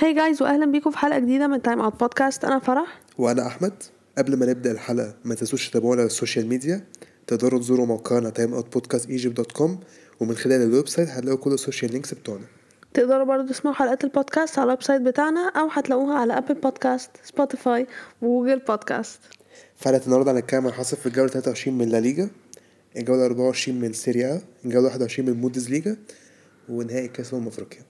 hi 0.00 0.14
guys 0.14 0.42
واهلا 0.42 0.66
بيكم 0.66 0.90
في 0.90 0.98
حلقة 0.98 1.18
جديدة 1.18 1.46
من 1.46 1.62
Time 1.62 1.80
Out 1.80 2.00
Podcast 2.00 2.44
أنا 2.44 2.58
فرح. 2.58 3.00
وأنا 3.18 3.46
أحمد. 3.46 3.72
قبل 4.18 4.36
ما 4.36 4.46
نبدأ 4.46 4.70
الحلقة 4.72 5.14
ما 5.24 5.34
تنسوش 5.34 5.68
تتابعونا 5.70 6.00
على 6.00 6.06
ال 6.06 6.12
social 6.12 6.46
media 6.46 6.84
تقدروا 7.26 7.60
تزوروا 7.60 7.86
موقعنا 7.86 8.30
Time 8.30 8.54
Out 8.54 8.72
Podcast 8.72 9.10
Egypt 9.10 9.36
dot 9.36 9.52
com 9.52 9.80
ومن 10.20 10.34
خلال 10.34 10.62
ال 10.62 10.88
website 10.88 11.08
هتلاقوا 11.08 11.38
كل 11.38 11.52
ال 11.52 11.58
social 11.58 11.92
links 11.92 12.14
بتوعنا. 12.14 12.44
تقدروا 12.94 13.24
برضو 13.24 13.46
تسمعوا 13.48 13.76
حلقات 13.76 14.04
البودكاست 14.04 14.58
على 14.58 14.64
ال 14.66 14.82
website 14.82 15.02
بتاعنا 15.02 15.48
أو 15.56 15.68
هتلاقوها 15.68 16.14
على 16.18 16.38
Apple 16.38 16.54
Podcast 16.54 17.10
Spotify 17.24 17.86
و 18.22 18.27
Google 18.27 18.58
Podcast 18.58 19.20
في 19.76 19.84
حلقه 19.84 20.00
النهارده 20.06 20.32
هنتكلم 20.32 20.66
عن 20.66 20.72
حصل 20.72 20.96
في 20.96 21.06
الجولة 21.06 21.28
23 21.28 21.78
من 21.78 21.88
لا 21.88 22.00
ليجا 22.00 22.30
الجولة 22.96 23.26
24 23.26 23.80
من 23.80 23.92
Serie 23.92 24.32
A 24.32 24.40
الجولة 24.64 24.84
21 24.86 25.30
من 25.30 25.40
بوندز 25.40 25.70
ليجا 25.70 25.96
ونهائي 26.68 27.08
كأس 27.08 27.34
أمم 27.34 27.46
أفريقيا. 27.46 27.80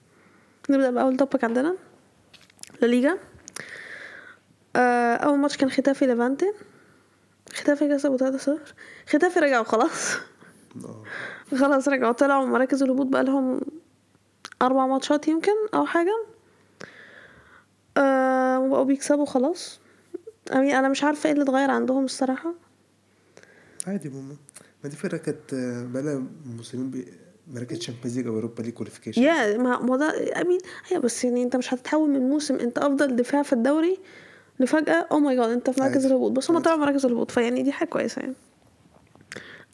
نبدأ 0.69 0.91
بأول 0.91 1.17
توبك 1.17 1.43
عندنا. 1.43 1.75
لا 2.81 2.87
ليجا 2.87 3.17
آه، 4.75 5.15
أول 5.15 5.39
ماتش 5.39 5.57
كان 5.57 5.69
ختافي 5.71 6.05
ليفانتي. 6.05 6.53
ختافي 7.53 7.87
كسبوا 7.87 8.17
3-0 8.17 8.51
ختافي 9.09 9.39
رجعوا 9.39 9.63
خلاص. 9.63 10.15
آه. 10.85 11.03
خلاص 11.57 11.87
رجعوا 11.87 12.11
طلعوا 12.11 12.45
من 12.45 12.51
مراكز 12.51 12.83
الهبوط 12.83 13.05
بقالهم 13.07 13.61
أربع 14.61 14.87
ماتشات 14.87 15.27
يمكن 15.27 15.51
أو 15.73 15.85
حاجة. 15.85 16.25
أه 17.97 18.59
وبقوا 18.59 18.83
بيكسبوا 18.83 19.25
خلاص. 19.25 19.79
أنا 20.51 20.89
مش 20.89 21.03
عارفة 21.03 21.27
إيه 21.27 21.33
اللي 21.33 21.43
اتغير 21.43 21.71
عندهم 21.71 22.05
الصراحة. 22.05 22.53
عادي 23.87 24.09
ماما. 24.09 24.35
ما 24.83 24.89
دي 24.89 24.95
فرقة 24.95 25.17
كانت 25.17 25.53
آه، 25.53 25.85
بقالها 25.93 26.23
موسمين 26.45 26.91
بي- 26.91 27.13
مراكز 27.47 27.77
Champions 27.79 28.17
League 28.17 28.27
أو 28.27 28.33
Europa 28.35 28.61
League 28.61 28.73
qualification 28.73 29.21
yeah 29.21 29.57
ما 29.57 29.79
ما 29.79 29.97
ده 29.97 30.41
I 30.41 30.45
mean 30.45 30.59
هي 30.87 30.99
بس 30.99 31.23
يعني 31.23 31.43
أنت 31.43 31.55
مش 31.55 31.73
هتتحول 31.73 32.09
من 32.09 32.19
موسم 32.29 32.55
أنت 32.55 32.77
أفضل 32.77 33.15
دفاع 33.15 33.43
في 33.43 33.53
الدوري 33.53 33.97
لفجأة 34.59 35.07
oh 35.11 35.19
my 35.19 35.35
God 35.35 35.49
أنت 35.49 35.69
في 35.69 35.81
مركز. 35.81 36.05
الهبوط. 36.05 36.31
بس 36.31 36.51
هم. 36.51 36.59
طلعوا 36.59 36.77
مراكز 36.79 37.05
الهبوط 37.05 37.31
فيعني 37.31 37.63
دي 37.63 37.71
حاجة 37.71 37.87
كويسة 37.89 38.19
يعني. 38.21 38.33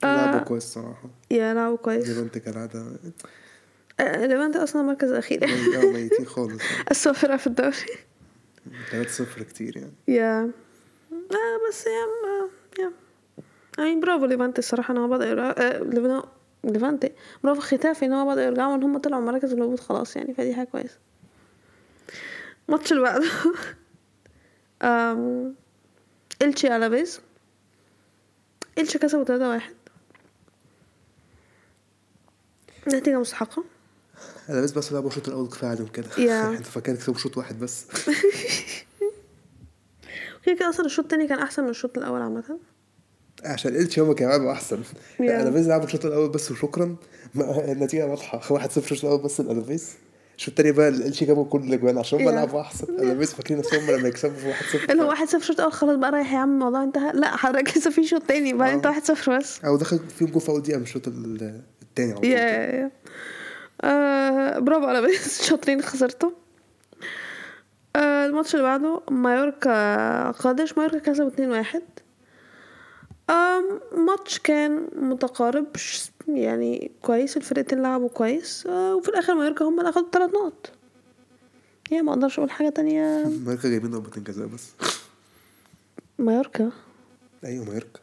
لعبوا 0.03 0.39
آه. 0.39 0.43
كويس 0.43 0.63
صراحة. 0.63 1.09
yeah 1.31 1.53
لعبوا 1.53 1.77
كويس. 1.77 2.07
ليفانتي 2.09 2.39
كالعادة. 2.39 2.85
آه، 3.99 4.25
ليفانتي 4.25 4.57
أصلا 4.63 4.81
المركز 4.81 5.11
الاخير 5.11 5.43
يعني 5.43 5.87
ميتين 5.93 6.25
خالص. 6.25 6.61
اسوء 6.91 7.13
فرقه 7.13 7.37
في 7.37 7.47
الدوري. 7.47 7.75
3-0 8.91 9.43
كتير 9.43 9.77
يعني. 9.77 9.93
yeah. 10.07 10.51
آه 11.11 11.69
بس 11.69 11.85
yeah 11.85 11.91
ما 12.23 12.49
yeah. 12.83 12.91
يعني 13.85 13.99
برافو 14.01 14.25
ليفانتي 14.25 14.59
الصراحة 14.59 14.91
ان 14.93 14.97
هو 14.97 15.15
آه 15.15 15.79
ليفنا- 15.83 16.25
ليفانتي 16.63 17.11
برافو 17.43 17.61
خيتافي 17.61 18.05
إن 18.05 18.13
هو 18.13 18.31
بدأ 18.31 18.43
يرجعوا 18.45 18.75
ان 18.75 18.83
هم 18.83 18.97
طلعوا 18.97 19.21
مراكز 19.21 19.53
الهبوط 19.53 19.79
خلاص 19.79 20.15
يعني 20.15 20.33
فدي 20.33 20.55
حاجة 20.55 20.67
كويسة. 20.67 20.97
الماتش 22.69 22.91
اللي 22.91 23.03
بعده. 23.03 23.25
آم، 24.81 25.55
إلتشي 26.41 26.75
ألافيز. 26.75 27.19
إلتشي 28.77 28.99
كسبوا 28.99 29.23
تلاتة 29.23 29.49
واحد. 29.49 29.73
نتيجة 32.87 33.19
مستحقة. 33.19 33.63
أنا 34.49 34.61
بس 34.61 34.71
بس 34.71 34.93
لعبوا 34.93 35.09
الشوط 35.09 35.27
الأول 35.27 35.47
كفاية 35.47 35.69
عليهم 35.69 35.87
كده. 35.87 36.05
أنتوا 36.49 36.71
فاكرين 36.71 36.97
كسبوا 36.97 37.17
شوط 37.17 37.37
واحد 37.37 37.59
بس. 37.59 37.85
كده 40.45 40.55
كده 40.55 40.69
أصلا 40.69 40.85
الشوط 40.85 41.05
التاني 41.05 41.27
كان 41.27 41.39
أحسن 41.39 41.63
من 41.63 41.69
الشوط 41.69 41.97
الأول 41.97 42.21
عامة. 42.21 42.59
عشان 43.47 43.75
التشي 43.75 44.01
هما 44.01 44.13
كانوا 44.13 44.31
لعبوا 44.33 44.51
أحسن. 44.51 44.79
أنا 45.19 45.49
بس 45.49 45.65
لعبوا 45.65 45.85
الشوط 45.85 46.05
الأول 46.05 46.29
بس 46.29 46.51
وشكرا. 46.51 46.95
النتيجة 47.67 48.05
واضحة. 48.07 48.39
1-0 48.39 48.77
الشوط 48.77 49.05
الأول 49.05 49.21
بس 49.23 49.39
الالفيس 49.39 49.93
الشوط 50.37 50.49
التاني 50.49 50.71
بقى 50.71 50.87
التشي 50.89 51.25
جابوا 51.25 51.45
كل 51.45 51.59
الأجوان 51.59 51.97
عشان 51.97 52.19
yeah. 52.19 52.31
لعبوا 52.31 52.61
أحسن. 52.61 52.87
الالفيس 52.93 53.33
فاكرين 53.33 53.59
نفسهم 53.59 53.91
لما 53.91 54.07
يكسبوا 54.07 54.53
1-0 54.53 54.89
اللي 54.91 55.03
هو 55.03 55.07
واحد 55.07 55.27
صفر 55.27 55.37
الشوط 55.37 55.55
الأول 55.59 55.73
خلاص 55.73 55.95
بقى 55.97 56.11
رايح 56.11 56.33
يا 56.33 56.37
عم 56.37 56.53
الموضوع 56.53 56.83
انتهى. 56.83 57.11
لا 57.13 57.35
حضرتك 57.37 57.77
لسه 57.77 57.91
في 57.91 58.03
شوط 58.07 58.23
تاني 58.23 58.53
بقى. 58.53 58.71
آه. 58.71 58.73
انت 58.73 58.85
واحد 58.85 59.03
صفر 59.05 59.37
بس. 59.37 59.59
أو 59.65 59.77
دخل 59.77 59.99
فيهم 60.17 60.29
جول 60.29 60.41
في 60.41 60.49
أول 60.49 60.61
دقيقة 60.61 60.77
من 60.77 60.83
الشوط 60.83 61.07
ال- 61.07 61.61
التاني 61.81 62.11
على 62.11 62.19
طول. 62.21 62.29
yeah 62.29 62.37
yeah. 62.39 62.75
yeah 62.75 62.91
آه 63.83 64.59
برافو 64.59 64.85
ألافيس 64.85 65.41
شاطرين 65.49 65.81
خسرتوا 65.81 66.29
آه 67.95 68.25
الماتش 68.25 68.53
اللي 68.55 68.63
بعده 68.65 69.01
مايوركا 69.11 70.31
قادش. 70.31 70.77
مايوركا 70.77 71.27
اتنين 71.27 71.51
واحد. 71.51 71.81
آم، 73.29 73.79
ماتش 74.05 74.39
كان 74.39 74.87
متقارب 74.95 75.77
ش- 75.77 76.11
يعني 76.27 76.91
كويس 77.01 77.37
الفرقتين 77.37 77.81
لعبوا 77.81 78.09
كويس 78.09 78.67
آه 78.67 78.95
وفي 78.95 79.09
الآخر 79.09 79.35
مايوركا 79.35 79.65
هم 79.65 79.79
اللي 79.79 79.89
أخدوا 79.89 80.09
تلات 80.11 80.29
نقط. 80.29 80.71
yeah 81.91 82.01
ما 82.01 82.11
أقدرش 82.13 82.37
أقول 82.39 82.51
حاجة 82.51 82.69
تانية. 82.69 83.23
مايوركا 83.45 83.69
جايبين 83.69 83.91
ضربتين 83.91 84.23
جزاء 84.23 84.47
بس. 84.47 84.67
مايوركا؟ 86.19 86.71
أيوه 87.45 87.65
مايوركا. 87.65 87.99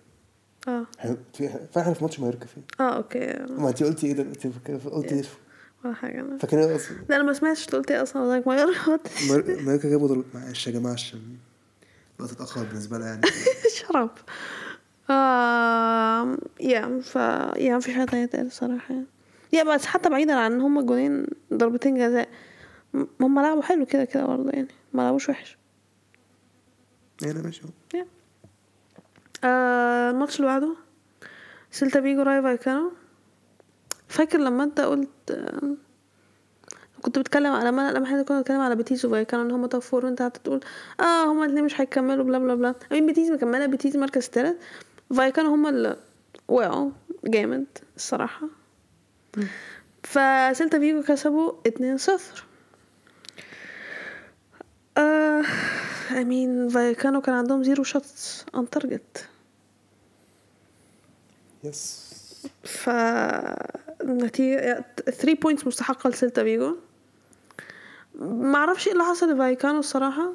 آه. 0.68 0.86
إحنا 1.00 1.16
في- 1.34 1.66
فاحنا 1.72 1.94
في 1.94 2.04
ماتش 2.04 2.20
مايوركا 2.20 2.46
فين 2.46 2.62
آه 2.80 2.96
okay. 2.96 3.46
ما 3.50 3.68
انت 3.68 3.82
قلتي 3.82 4.06
إيه 4.06 4.12
ده؟ 4.12 4.22
انت 4.22 4.46
فاكرة- 4.46 4.88
قلتي 4.88 5.14
إيه؟ 5.14 5.22
ولا 5.84 5.94
حاجة 5.94 6.20
أنا 6.20 6.38
فاكرين 6.38 6.64
إيه 6.68 6.76
أصلا؟ 6.76 6.96
لا 7.08 7.16
أنا 7.16 7.24
ما 7.24 7.32
سمعتش 7.32 7.68
قلت 7.68 7.90
إيه 7.90 8.02
أصلا. 8.02 8.22
قلت 8.22 8.40
لك 8.42 8.46
مايوركا 8.48 8.98
مايور- 9.28 9.62
مايوركا 9.62 9.88
جابوا 9.88 10.08
ضربة 10.08 10.24
معلش 10.34 10.66
يا 10.66 10.72
جماعة 10.72 10.92
عشان 10.92 11.20
الوقت 12.18 12.32
اتأخر 12.32 12.62
بالنسبة 12.64 12.98
لها 12.98 13.06
يعني. 13.08 13.22
شرب. 13.78 14.10
آه 15.10 16.36
يا 16.60 17.00
ف 17.02 17.16
يا 17.56 17.76
مفيش 17.76 17.94
حاجة 17.94 18.04
تانية 18.04 18.26
تقال 18.26 18.46
الصراحة 18.46 18.94
يعني. 18.94 19.06
yeah 19.52 19.62
بس 19.64 19.86
حتى 19.86 20.08
بعيدا 20.08 20.34
عن 20.34 20.52
إن 20.52 20.60
هما 20.60 20.82
جونين 20.82 21.26
ضربتين 21.54 21.98
جزاء 21.98 22.28
م- 22.94 23.04
هما 23.20 23.40
لعبوا 23.40 23.62
حلو 23.62 23.86
كده 23.86 24.04
كده 24.04 24.26
برضه 24.26 24.50
يعني 24.50 24.68
ما 24.92 25.02
لعبوش 25.02 25.28
وحش. 25.28 25.58
يعني 27.22 27.42
ماشي. 27.42 27.62
yeah. 27.94 28.06
آه 29.44 30.10
الماتش 30.10 30.36
اللي 30.36 30.46
بعده 30.46 30.76
سيلتا 31.70 32.00
فيجو 32.00 32.22
رايو 32.22 32.42
فايكانو. 32.42 32.92
فاكر 34.08 34.38
لما 34.38 34.64
أنت 34.64 34.80
قلت 34.80 35.30
آه 35.30 35.74
كنت 37.02 37.18
بتكلم 37.18 37.52
على 37.52 37.68
لما 37.68 37.92
لما 37.92 38.04
إحنا 38.06 38.22
كنا 38.22 38.38
بنتكلم 38.38 38.60
على 38.60 38.76
بيتيس 38.76 39.06
وفايكانو 39.06 39.42
إن 39.42 39.50
هما 39.50 39.66
top 39.66 39.82
four 39.82 40.06
وأنت 40.06 40.22
قعدت 40.22 40.36
تقول 40.36 40.60
آه 41.00 41.24
هما 41.32 41.44
الاتنين 41.44 41.64
مش 41.64 41.80
هيكملوا 41.80 42.24
بلا 42.24 42.38
بلا 42.38 42.54
بلا. 42.54 42.74
مين 42.92 43.06
بيتيس 43.06 43.30
مكملة 43.30 43.66
بيتيس 43.66 43.96
مركز 43.96 44.28
تالت. 44.28 44.58
فايكانو 45.10 45.50
هما 45.50 45.68
اللي 45.68 45.96
وقعوا 46.48 46.90
جامد 47.24 47.66
الصراحة. 47.96 48.48
فسيلتا 50.02 50.78
فيجو 50.78 51.02
كسبوا 51.02 51.52
اتنين 51.66 51.98
صفر. 51.98 52.44
آه 54.98 55.42
I 56.10 56.24
mean 56.24 56.72
فايكانو 56.72 57.20
كان 57.20 57.34
عندهم 57.34 57.62
zero 57.62 57.84
shots 57.84 58.44
on 58.56 58.64
target. 58.78 59.20
yes 61.64 62.14
ف 62.64 62.90
النتيجة 64.00 64.84
3 65.04 65.34
points 65.34 65.66
مستحقة 65.66 66.10
لسيلتا 66.10 66.42
فيجو. 66.42 66.76
معرفش 68.20 68.86
إيه 68.86 68.92
اللي 68.92 69.04
حصل 69.04 69.34
لفايكانو 69.34 69.78
الصراحة. 69.78 70.32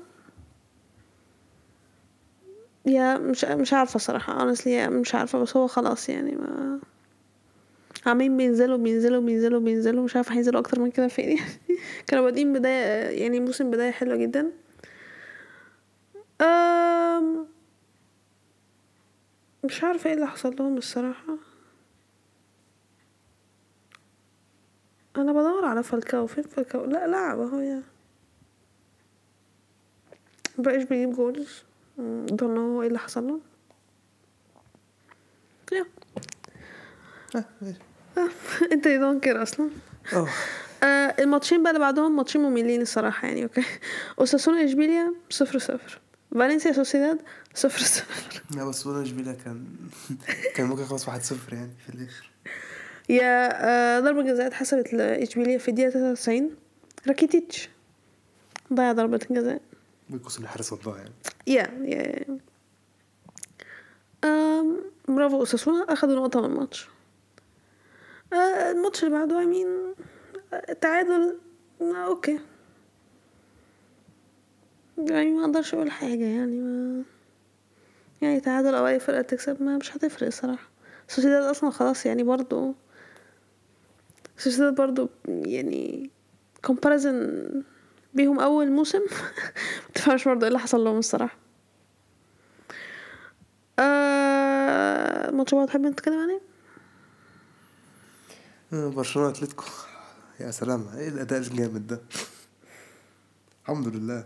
yeah 2.85 3.17
مش 3.17 3.45
مش 3.45 3.73
عارفة 3.73 3.95
الصراحة 3.95 4.39
honestly 4.53 4.67
مش 4.67 5.15
عارفة 5.15 5.39
بس 5.39 5.57
هو 5.57 5.67
خلاص 5.67 6.09
يعني 6.09 6.35
ما 6.35 6.79
عمالين 8.05 8.37
بينزلوا 8.37 8.77
بينزلوا 8.77 9.21
بينزلوا 9.21 9.59
بينزلوا 9.59 10.03
مش 10.03 10.15
عارفة 10.15 10.35
هينزلوا 10.35 10.59
أكتر 10.59 10.79
من 10.79 10.91
كده 10.91 11.07
فين. 11.07 11.37
يعني 11.37 11.49
كانوا 12.07 12.25
بادئين 12.25 12.53
بداية 12.53 13.21
يعني 13.21 13.39
موسم 13.39 13.71
بداية 13.71 13.91
حلوة 13.91 14.15
جدا. 14.15 14.51
أم... 16.41 17.47
مش 19.63 19.83
عارفة 19.83 20.07
إيه 20.09 20.15
اللي 20.15 20.27
حصل 20.27 20.55
لهم 20.59 20.77
الصراحة. 20.77 21.37
أنا 25.17 25.31
بدور 25.33 25.65
على 25.65 25.83
فالكاو. 25.83 26.27
فين 26.27 26.43
فالكاو؟ 26.43 26.85
لا 26.85 27.07
لعب 27.07 27.39
أهو 27.39 27.59
يا. 27.59 27.83
مبقاش 30.57 30.83
بيجيب 30.83 31.11
جولز. 31.13 31.63
دون 32.25 32.57
هو 32.57 32.81
إيه 32.81 32.87
اللي 32.87 32.99
حصل 32.99 33.27
له. 33.27 33.39
يا 35.71 35.85
آه، 37.35 37.45
ماشي. 37.61 37.77
انت 38.73 38.87
don't 38.87 39.23
care 39.23 39.43
أصلا. 39.43 39.69
آه 40.13 40.27
آه 40.83 41.15
الماتشين 41.19 41.63
بقى 41.63 41.71
اللي 41.71 41.79
بعدهم 41.79 42.15
ماتشين 42.15 42.41
مملين 42.41 42.81
الصراحة 42.81 43.27
يعني 43.27 43.43
okay 43.43 43.63
أوساسونا 44.19 44.65
إشبيليا 44.65 45.13
صفر 45.29 45.59
صفر. 45.59 45.99
فالنسيا 46.31 46.71
سوسيداد 46.71 47.19
صفر 47.55 47.79
صفر. 47.79 48.41
لا 48.55 48.63
بس 48.65 48.87
ولا 48.87 49.01
إشبيليا 49.03 49.33
كان 49.33 49.65
كان 50.55 50.65
ممكن 50.67 50.81
يخلص 50.81 51.05
1-0 51.09 51.09
يعني 51.51 51.71
في 51.85 51.95
الآخر. 51.95 52.29
yeah 53.09 53.49
آه 53.97 53.99
ضربة 53.99 54.21
جزاء 54.23 54.47
اتحسبت 54.47 54.93
لإشبيليا 54.93 55.57
في 55.57 55.67
الدقيقة 55.69 55.89
93 55.89 56.55
راكيتيتش 57.07 57.69
ضيع 58.73 58.91
ضربة 58.91 59.19
جزاء. 59.31 59.61
بيكوس 60.09 60.39
الحارس 60.39 60.73
والله 60.73 60.97
يعني 60.97 61.13
يا 61.47 61.61
يا 61.85 62.39
برافو 65.07 65.39
اوساسونا 65.39 65.93
اخدوا 65.93 66.15
نقطة 66.15 66.41
من 66.41 66.45
الماتش. 66.45 66.87
آه، 68.33 68.71
الماتش 68.71 69.03
اللي 69.03 69.15
بعده 69.15 69.41
آه، 70.53 70.73
تعادل. 70.73 71.37
آه، 71.81 72.05
okay. 72.05 72.39
يعني 74.97 75.31
ما 75.31 75.45
أقدرش 75.45 75.73
أقول 75.73 75.91
حاجة 75.91 76.23
يعني 76.25 76.59
ما 76.61 77.03
يعني 78.21 78.39
تعادل 78.39 78.75
أو 78.75 78.87
أي 78.87 78.99
فرقة 78.99 79.21
تكسب 79.21 79.63
ما 79.63 79.77
مش 79.77 79.97
هتفرق 79.97 80.27
الصراحة 80.27 80.69
سوسيداد 81.07 81.43
أصلا 81.43 81.69
خلاص 81.69 82.05
يعني 82.05 82.23
برضو 82.23 82.75
سوسيداد 84.37 84.75
برضو 84.75 85.09
يعني 85.27 86.09
comparison 86.65 87.63
بيهم 88.13 88.39
أول 88.39 88.71
موسم. 88.71 89.01
متفهمش 89.89 90.27
برضو 90.27 90.41
إيه 90.41 90.47
اللي 90.47 90.59
حصل 90.59 90.83
لهم 90.83 90.97
الصراحة. 90.99 91.37
آه 93.79 95.31
ماتش 95.31 95.53
بقى 95.55 95.65
تحب 95.67 95.81
نتكلم 95.81 96.19
عليه؟ 96.19 96.41
آه، 98.73 98.87
برشلونة 98.89 99.29
أتلتيكو. 99.29 99.63
يا 100.39 100.51
سلام 100.51 100.87
إيه 100.97 101.07
الأداء 101.09 101.39
الجامد 101.39 101.87
ده؟ 101.87 102.01
الحمد 103.61 103.87
لله. 103.87 104.25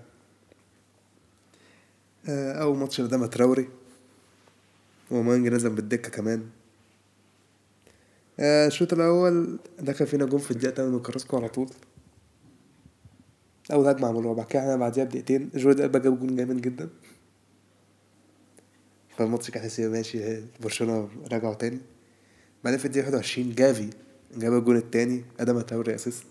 آه، 2.30 2.54
أول 2.62 2.78
ماتش 2.78 3.02
ده 3.02 3.28
تراوري. 3.28 3.70
أوباميانج 5.12 5.48
نزل 5.48 5.70
بالدكة 5.70 6.10
كمان. 6.10 6.50
آه، 8.40 8.68
الشوط 8.68 8.94
الأول 8.94 9.60
دخل 9.80 10.08
فينا 10.08 10.26
جون 10.26 10.40
في 10.40 10.52
الدقيقة 10.52 10.76
8 10.76 10.92
من 10.92 11.00
كراسكو 11.00 11.38
على 11.38 11.50
طول. 11.50 11.70
اول 13.72 13.88
هجمة 13.88 14.08
عملوها 14.08 14.34
بعد 14.34 14.46
كده 14.48 14.62
إحنا 14.62 14.76
بعديها 14.76 15.04
بدقيقتين 15.04 15.50
جوردي 15.56 15.84
ألبا 15.84 16.00
جاب 16.00 16.20
جون 16.20 16.36
جامد 16.36 16.62
جدا. 16.62 16.90
فالماتش 19.18 19.52
كان 19.52 19.64
حسي 19.64 19.88
ماشي 19.88 20.42
برشلونة 20.62 21.10
رجعوا 21.32 21.54
تاني. 21.54 21.80
بعدين 22.64 22.80
في 22.80 22.86
الدقيقة 22.86 23.06
21 23.06 23.56
جافي 23.56 23.90
جاب 24.38 24.54
الجون 24.54 24.76
التاني 24.78 25.24
آدم 25.40 25.62
تراوري 25.62 25.96
assist 25.96 26.26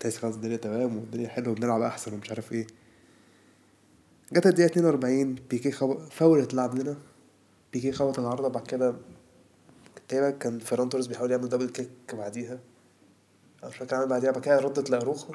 تحس 0.00 0.16
خلاص 0.16 0.34
الدنيا 0.34 0.56
تمام 0.56 0.96
والدنيا 0.96 1.28
حلوة 1.28 1.50
وبنلعب 1.50 1.82
أحسن 1.82 2.14
ومش 2.14 2.30
عارف 2.30 2.52
إيه. 2.52 2.66
جت 4.32 4.46
الدقيقة 4.46 4.66
42 4.66 5.34
بيكي 5.50 5.70
خب... 5.70 5.98
فاول 6.10 6.40
اتلعب 6.40 6.74
لنا. 6.74 6.96
بيكي 7.72 7.92
خبط 7.92 8.18
العارضة 8.18 8.48
بعد 8.48 8.66
كده 8.66 8.94
تقريبا 10.08 10.30
كان 10.30 10.58
فيران 10.58 10.88
توريس 10.88 11.06
بيحاول 11.06 11.30
يعمل 11.30 11.48
double 11.48 11.68
kick 11.68 11.88
بعديها. 12.12 12.58
مش 13.64 13.76
فاكر 13.76 13.96
عمل 13.96 14.08
بعديها 14.08 14.30
بعد 14.30 14.42
كده 14.42 14.58
ردت 14.58 14.90
لأراوخو. 14.90 15.34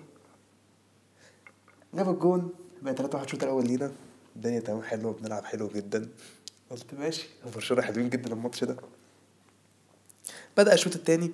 جاب 1.94 2.10
الجون 2.10 2.50
بقى 2.82 2.94
3 2.96 3.16
1 3.16 3.26
الشوط 3.26 3.44
الأول 3.44 3.68
لينا. 3.68 3.92
الدنيا 4.36 4.60
تمام 4.60 4.82
حلوة 4.82 5.14
بنلعب 5.14 5.46
حلو 5.46 5.68
جدا. 5.68 6.10
قلت 6.70 6.94
ماشي. 6.94 7.28
برشلونة 7.56 7.84
حلوين 7.84 8.10
جدا 8.10 8.34
الماتش 8.34 8.64
ده. 8.64 8.78
بدأ 10.58 10.74
الشوط 10.74 10.96
التاني. 10.96 11.32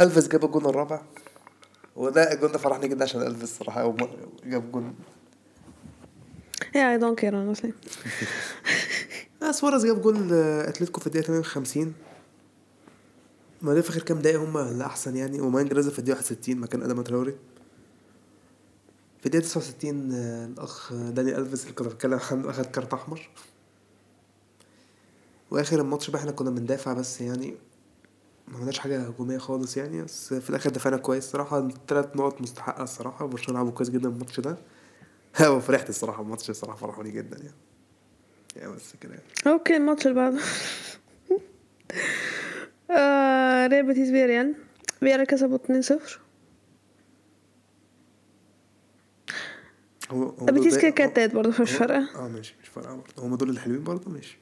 ألفيس 0.00 0.28
جاب 0.28 0.44
الجون 0.44 0.66
الرابع. 0.66 1.02
وده 1.96 2.32
الجون 2.32 2.52
ده 2.52 2.58
فرحني 2.58 2.88
جدا 2.88 3.04
عشان 3.04 3.22
ألفيس 3.22 3.42
الصراحة 3.42 3.80
أول 3.80 4.00
مرة 4.00 4.16
جاب 4.44 4.72
جون. 4.72 4.94
Yeah, 6.74 6.94
I 6.94 6.98
don't 7.00 7.16
care 7.20 7.32
honestly. 7.32 7.72
آه 9.42 9.50
سواريز 9.50 9.86
جاب 9.86 10.02
جول 10.02 10.32
اتلتيكو 10.32 11.00
في 11.00 11.06
الدقيقة 11.06 11.26
58 11.26 11.94
ما 13.62 13.74
ده 13.74 13.82
في 13.82 13.90
آخر 13.90 14.02
كام 14.02 14.18
دقيقة 14.18 14.44
هما 14.44 14.70
اللي 14.70 14.84
أحسن 14.84 15.16
يعني. 15.16 15.40
أوباميانج 15.40 15.74
نزل 15.74 15.90
في 15.90 15.98
الدقيقة 15.98 16.16
61 16.16 16.56
مكان 16.56 16.82
أدم 16.82 17.02
تراوري. 17.02 17.34
في 19.20 19.26
الدقيقة 19.26 19.44
69 19.44 20.12
آه، 20.12 20.46
الأخ 20.46 20.92
داني 20.92 21.36
ألفيس 21.36 21.62
اللي 21.62 21.74
كنا 21.74 21.88
بنتكلم 21.88 22.20
عنه 22.30 22.50
أخد 22.50 22.66
كارت 22.66 22.94
أحمر. 22.94 23.28
وآخر 25.50 25.80
الماتش 25.80 26.10
بقى 26.10 26.20
إحنا 26.20 26.32
كنا 26.32 26.50
بندافع 26.50 26.92
بس 26.92 27.20
يعني 27.20 27.54
ما 28.48 28.56
عملناش 28.56 28.78
حاجة 28.78 28.98
هجومية 29.00 29.38
خالص 29.38 29.76
يعني 29.76 30.02
بس 30.02 30.34
في 30.34 30.50
الآخر 30.50 30.70
دفعنا 30.70 30.96
كويس 30.96 31.24
الصراحة 31.24 31.58
التلات 31.58 32.16
نقط 32.16 32.40
مستحقة 32.40 32.82
الصراحة. 32.82 33.26
برشلونة 33.26 33.58
لعبوا 33.60 33.72
كويس 33.72 33.90
جدا 33.90 34.08
الماتش 34.08 34.40
ده. 34.40 34.56
وفرحت 35.50 35.88
الصراحة 35.88 36.22
الماتش 36.22 36.50
الصراحة 36.50 36.76
فرحوني 36.76 37.10
جدا 37.10 37.36
يعني. 37.36 37.56
يعني 38.56 38.72
بس 38.72 38.92
كده 39.00 39.12
يعني. 39.12 39.24
okay 39.46 39.76
الماتش 39.76 40.06
اللي 40.06 40.14
بعده. 40.16 40.38
آه 42.90 43.66
ريال 43.66 43.86
بيتيس 43.86 44.10
فياريال. 44.10 44.54
فياريال 45.00 45.26
كسبوا 45.26 45.58
2-0 45.58 46.27
هو 50.10 50.30
دول- 50.30 50.70
كده 50.80 50.90
كانت 50.90 51.16
تالت 51.16 51.34
برضه 51.34 51.62
مش 51.62 51.70
فارقة؟ 51.72 52.08
آه 52.16 52.28
ماشي 52.28 52.54
مش 52.62 52.68
فارقة 52.68 52.94
برضه. 52.94 53.26
هما 53.26 53.36
دول 53.36 53.50
الحلوين 53.50 53.84
برضه 53.84 54.10
ماشي. 54.10 54.38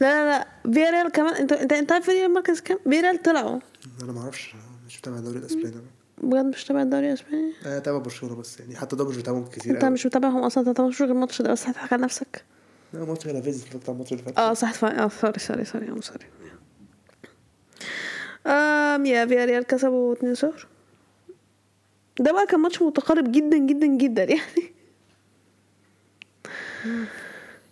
لا 0.00 0.06
لا 0.24 0.38
لا 0.38 0.72
فياريال 0.72 1.08
كمان. 1.12 1.34
انت 1.34 1.52
انت 1.52 1.72
انت 1.72 1.92
عارف 1.92 2.04
فياريال 2.04 2.34
مركز 2.34 2.60
كام؟ 2.60 2.78
فياريال 2.90 3.22
طلعوا. 3.22 3.60
أنا 4.02 4.12
ما 4.12 4.20
أعرفش 4.20 4.54
مش 4.88 4.98
متابع 4.98 5.16
الدوري 5.18 5.38
الإسباني. 5.38 5.74
بجد 6.22 6.44
مش 6.44 6.64
تابع 6.64 6.82
الدوري 6.82 7.08
الإسباني؟ 7.08 7.52
أنا 7.66 7.78
تابع 7.78 7.98
برشلونة 7.98 8.34
بس 8.36 8.60
يعني 8.60 8.76
حتى 8.76 8.96
ده 8.96 9.08
مش 9.08 9.16
بتابعهم 9.16 9.44
كتير 9.44 9.72
انت 9.74 9.82
قوي 9.82 9.90
مش 9.90 10.06
متابعهم 10.06 10.38
أصلا؟ 10.42 10.68
انت 10.68 10.80
مش 10.80 11.02
غير 11.02 11.10
الماتش 11.10 11.42
ده 11.42 11.52
بس؟ 11.52 11.66
هتضحك 11.66 11.92
على 11.92 12.02
نفسك. 12.02 12.44
لا 12.92 13.04
ماتش 13.04 13.26
غير 13.26 13.42
فيز 13.42 13.62
اتفرجت 13.62 13.88
على 13.88 13.94
الماتش 13.94 14.12
اللي 14.12 14.22
فات. 14.22 14.38
آه 14.38 14.54
صح. 14.54 14.84
آه 14.84 15.08
sorry 15.20 15.38
sorry 15.38 15.64
sorry 15.64 15.88
I'm 15.88 16.00
sorry 16.00 16.24
um 18.46 19.06
yeah 19.06 19.26
فياريال 19.26 19.62
كسبوا 19.62 20.14
2-0 20.14 20.46
ده 22.20 22.32
بقى 22.32 22.46
كان 22.46 22.60
ماتش 22.60 22.82
متقارب 22.82 23.32
جدا 23.32 23.58
جدا 23.58 23.86
جدا 23.86 24.24
يعني. 24.24 24.40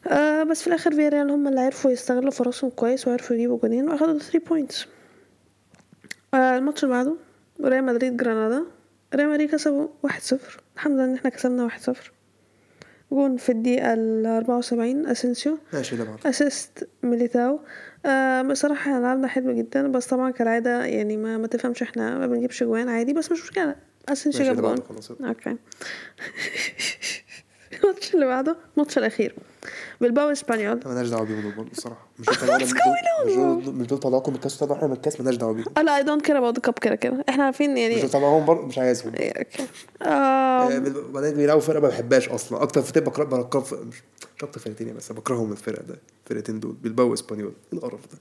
آه 0.06 0.42
بس 0.42 0.60
في 0.60 0.66
الآخر 0.66 0.94
فياريال 0.94 1.30
هم 1.30 1.48
اللي 1.48 1.60
عرفوا 1.60 1.90
يستغلوا 1.90 2.30
فرصهم 2.30 2.70
كويس 2.70 3.08
وعرفوا 3.08 3.36
يجيبوا 3.36 3.58
جونين 3.58 3.88
وأخدوا 3.88 4.18
3 4.18 4.38
points 4.38 4.86
آه 6.34 6.58
الماتش 6.58 6.84
اللي 6.84 6.94
بعده 6.94 7.16
ريال 7.64 7.84
مدريد 7.84 8.16
جرانادا. 8.16 8.64
ريال 9.14 9.28
مدريد 9.28 9.50
كسبوا 9.50 9.88
1-0 10.06 10.10
الحمد 10.76 10.92
لله 10.92 11.04
إن 11.04 11.14
إحنا 11.14 11.30
كسبنا 11.30 11.68
1-0 11.68 11.92
جون 13.12 13.36
في 13.36 13.52
الدقيقة 13.52 13.94
ال 13.94 14.26
74 14.26 15.06
أسينسيو. 15.06 15.58
ماشي 15.72 15.96
assist 16.26 16.88
ميليتاو. 17.02 17.60
آه 18.06 18.42
بصراحة 18.42 19.00
لعبنا 19.00 19.28
حلو 19.28 19.52
جدا 19.56 19.88
بس 19.88 20.06
طبعا 20.06 20.30
كالعادة 20.30 20.84
يعني 20.84 21.16
ما, 21.16 21.38
ما 21.38 21.46
تفهمش 21.46 21.82
إحنا 21.82 22.18
ما 22.18 22.26
بنجيبش 22.26 22.62
جوان 22.62 22.88
عادي 22.88 23.12
بس 23.12 23.32
مش 23.32 23.42
مشكلة. 23.42 23.76
أسينسيو 24.08 24.46
جاب 24.46 24.56
جون. 24.62 24.76
okay. 25.28 25.56
الماتش 27.84 28.14
اللي 28.14 28.26
بعده 28.26 28.56
الماتش 28.76 28.98
الأخير. 28.98 29.34
بلباو 30.00 30.28
إسبانيول. 30.32 30.80
مالناش 30.86 31.08
دعوة 31.08 31.24
بيهم 31.24 31.40
دول 31.40 31.52
برضه 31.52 31.70
الصراحة. 31.70 32.06
مش 32.18 32.28
مش 33.26 33.34
دول 33.34 33.74
مش 33.74 33.86
طلعوكم 33.86 34.30
من 34.32 34.36
الكاس 34.36 34.56
طبعا 34.58 34.76
إحنا 34.76 34.88
من 34.88 34.94
الكاس 34.94 35.16
مالناش 35.20 35.34
دعوة 35.36 35.52
بيهم. 35.52 35.66
لا 35.86 35.96
I 35.96 36.02
don't 36.02 36.22
care 36.26 36.38
about 36.38 36.58
cup 36.58 36.78
كده 36.78 36.94
كده. 36.94 37.24
إحنا 37.28 37.44
عارفين 37.44 37.72
مش 37.74 37.78
يعني 37.80 38.00
دول 38.00 38.10
طلعوهم 38.10 38.44
برضه؟ 38.46 38.66
مش 38.66 38.78
عايزهم. 38.78 39.12
أوكي 39.16 39.66
آه، 40.02 40.78
بعدين 41.12 41.34
بيلعبوا 41.34 41.60
فرقة 41.62 41.80
ما 41.80 41.88
بحبهاش 41.88 42.28
أصلا. 42.28 42.62
أكتر 42.62 42.82
فرقتين 42.82 43.04
بكره 43.04 43.24
بكره 43.24 43.60
مش 43.60 44.02
مش 44.36 44.42
أكتر 44.44 44.60
فرقتين 44.60 44.94
بس 44.96 45.12
بكرههم 45.12 45.52
الفرقة 45.52 45.82
ده 45.82 45.98
الفرقتين 46.24 46.60
دول. 46.60 46.72
بلباو 46.72 47.14
اسبانيول 47.14 47.52
إيه 47.72 47.78
القرف 47.78 48.00
ده؟ 48.12 48.18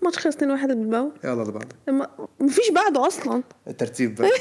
الماتش 0.00 0.18
خلص 0.18 0.36
2-1 0.36 0.40
لبلباو 0.42 1.12
يلا 1.24 1.42
اللي 1.42 1.52
بعده. 1.52 1.76
الم- 1.88 2.06
مفيش 2.40 2.70
بعده 2.70 3.06
أصلا. 3.06 3.42
الترتيب 3.68 4.14
بقى. 4.14 4.30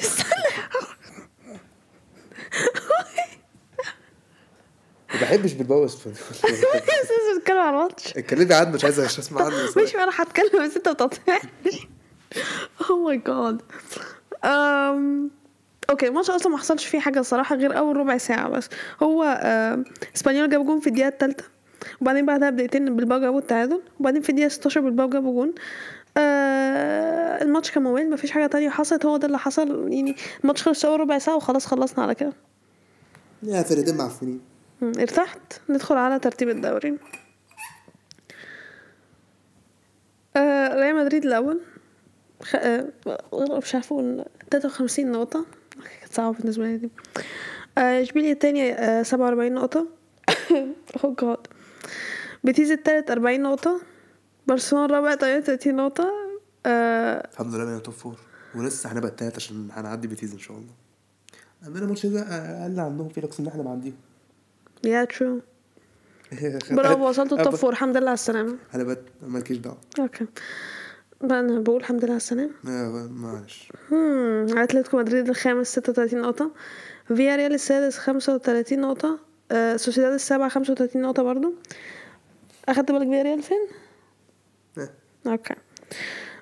ما 5.13 5.21
بحبش 5.21 5.53
بالباو 5.53 5.85
اسبانيول 5.85 6.19
لسه 6.45 7.37
بتتكلم 7.37 7.57
على 7.57 7.69
الماتش. 7.69 8.17
اتكلمي 8.17 8.53
عنه 8.53 8.69
مش 8.69 8.83
عايز 8.83 8.99
اسمع 8.99 9.41
عنه. 9.45 9.63
بس 9.67 9.77
مش 9.77 9.95
أنا 9.95 10.11
هتكلم 10.15 10.65
بس 10.65 10.77
أنت 10.77 10.89
بتقطعني 10.89 11.39
oh 12.89 12.99
my 13.03 13.17
God. 13.17 13.61
okay 15.89 16.07
الماتش 16.07 16.29
أصلا 16.29 16.51
ما 16.51 16.57
حصلش 16.57 16.85
فيه 16.85 16.99
حاجة 16.99 17.19
الصراحه 17.19 17.55
غير 17.55 17.77
أول 17.77 17.97
ربع 17.97 18.17
ساعة 18.17 18.49
بس. 18.49 18.69
هو. 19.03 19.23
إسبانيول 20.15 20.49
جاب 20.49 20.65
جون 20.65 20.79
في 20.79 20.87
الدقيقة 20.87 21.07
الثالثة 21.07 21.43
وبعدين 22.01 22.25
بعدها 22.25 22.49
بدقيقتين 22.49 22.95
بلباو 22.95 23.19
جابوا 23.19 23.39
التعادل 23.39 23.81
وبعدين 23.99 24.21
في 24.21 24.29
الدقيقة 24.29 24.49
16 24.49 24.81
بلباو 24.81 25.09
جابوا 25.09 25.33
جون. 25.33 25.53
آه 26.17 27.41
الماتش 27.43 27.71
كان 27.71 27.83
ممل 27.83 28.09
مفيش 28.09 28.31
حاجة 28.31 28.47
تانية 28.47 28.69
حصلت 28.69 29.05
هو 29.05 29.17
ده 29.17 29.27
اللي 29.27 29.39
حصل. 29.39 29.91
يعني 29.93 30.15
الماتش 30.43 30.63
خلص 30.63 30.85
أول 30.85 30.99
ربع 30.99 31.17
ساعة 31.17 31.35
وخلاص 31.35 31.65
خلصنا 31.65 32.03
على 32.03 32.15
كده. 32.15 32.33
يا 33.43 33.63
فرقتين 33.63 33.97
معفنين. 33.97 34.50
ارتحت. 34.83 35.39
ندخل 35.69 35.95
على 35.95 36.19
ترتيب 36.19 36.49
الدوري. 36.49 36.97
آه 40.35 40.75
ريال 40.75 40.95
مدريد 40.95 41.25
الأول. 41.25 41.61
خ... 42.43 42.55
آه 42.55 42.87
مش 43.63 43.75
عارفة 43.75 43.95
أقول 43.95 44.25
53 44.51 45.11
نقطة. 45.11 45.45
كانت 45.99 46.13
صعبة 46.13 46.37
بالنسبة 46.37 46.63
لي 46.65 46.77
دي. 46.77 46.89
آه 47.77 48.01
إشبيليا 48.01 48.31
التانية 48.31 48.73
آه 48.73 49.03
47 49.03 49.53
نقطة. 49.53 49.87
oh 51.03 51.15
God 51.21 51.47
بيتيز 52.43 52.71
التالت 52.71 53.11
40 53.11 53.41
نقطة. 53.41 53.81
برشلونة 54.47 54.85
الرابع 54.85 55.15
38 55.15 55.75
نقطة. 55.75 56.11
آه 56.65 57.27
الحمد 57.33 57.55
لله 57.55 57.63
بقينا 57.65 57.79
top 57.79 57.93
four. 57.93 58.15
ولسه 58.55 58.91
هنبقى 58.91 59.09
التالت 59.11 59.35
عشان 59.35 59.69
هنعدي 59.71 60.07
بيتيز 60.07 60.33
إن 60.33 60.39
شاء 60.39 60.57
الله. 60.57 60.73
عندنا 61.63 61.83
الماتش 61.83 62.05
ده 62.05 62.21
أقل 62.21 62.79
عنهم 62.79 63.09
في 63.09 63.25
اقسم 63.25 63.43
ان 63.43 63.49
إحنا 63.49 63.63
معديهم 63.63 63.95
yeah 64.83 65.03
true 65.03 65.39
برافو 66.71 67.09
وصلتوا 67.09 67.37
ال 67.37 67.42
top 67.42 67.55
four 67.55 67.71
الحمد 67.71 67.97
لله 67.97 68.07
على 68.07 68.13
السلامة. 68.13 68.57
هنبقى 68.71 68.97
مالكيش 69.21 69.57
دعوة. 69.57 69.77
okay 69.99 70.25
بقى 71.21 71.39
أنا 71.39 71.59
بقول 71.59 71.77
الحمد 71.77 72.03
لله 72.03 72.11
على 72.11 72.17
السلامة. 72.17 72.51
لا 72.63 73.09
معلش. 73.11 73.71
اتلتيكو 74.57 74.97
مدريد 74.97 75.29
الخامس 75.29 75.67
ستة 75.67 75.89
وتلاتين 75.89 76.21
نقطة. 76.21 76.51
فيا 77.07 77.35
ريال 77.35 77.53
السادس 77.53 77.97
خمسة 77.97 78.33
وتلاتين 78.35 78.81
نقطة. 78.81 79.19
آه 79.51 79.75
سوسيداد 79.75 80.13
السابع 80.13 80.49
خمسة 80.49 80.73
وتلاتين 80.73 81.01
نقطة 81.01 81.23
برضو. 81.23 81.53
أخدت 82.69 82.91
بالك 82.91 83.07
فيا 83.07 83.21
ريال 83.21 83.41
فين؟ 83.43 83.67
okay 85.27 85.55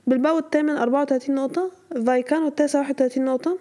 بلباو 0.07 0.37
الثامن 0.37 0.77
أربعة 0.77 1.01
وتلاتين 1.01 1.35
نقطة. 1.35 1.71
فايكانو 2.05 2.47
التاسع 2.47 2.79
واحد 2.79 2.93
وتلاتين 2.93 3.25
نقطة. 3.25 3.57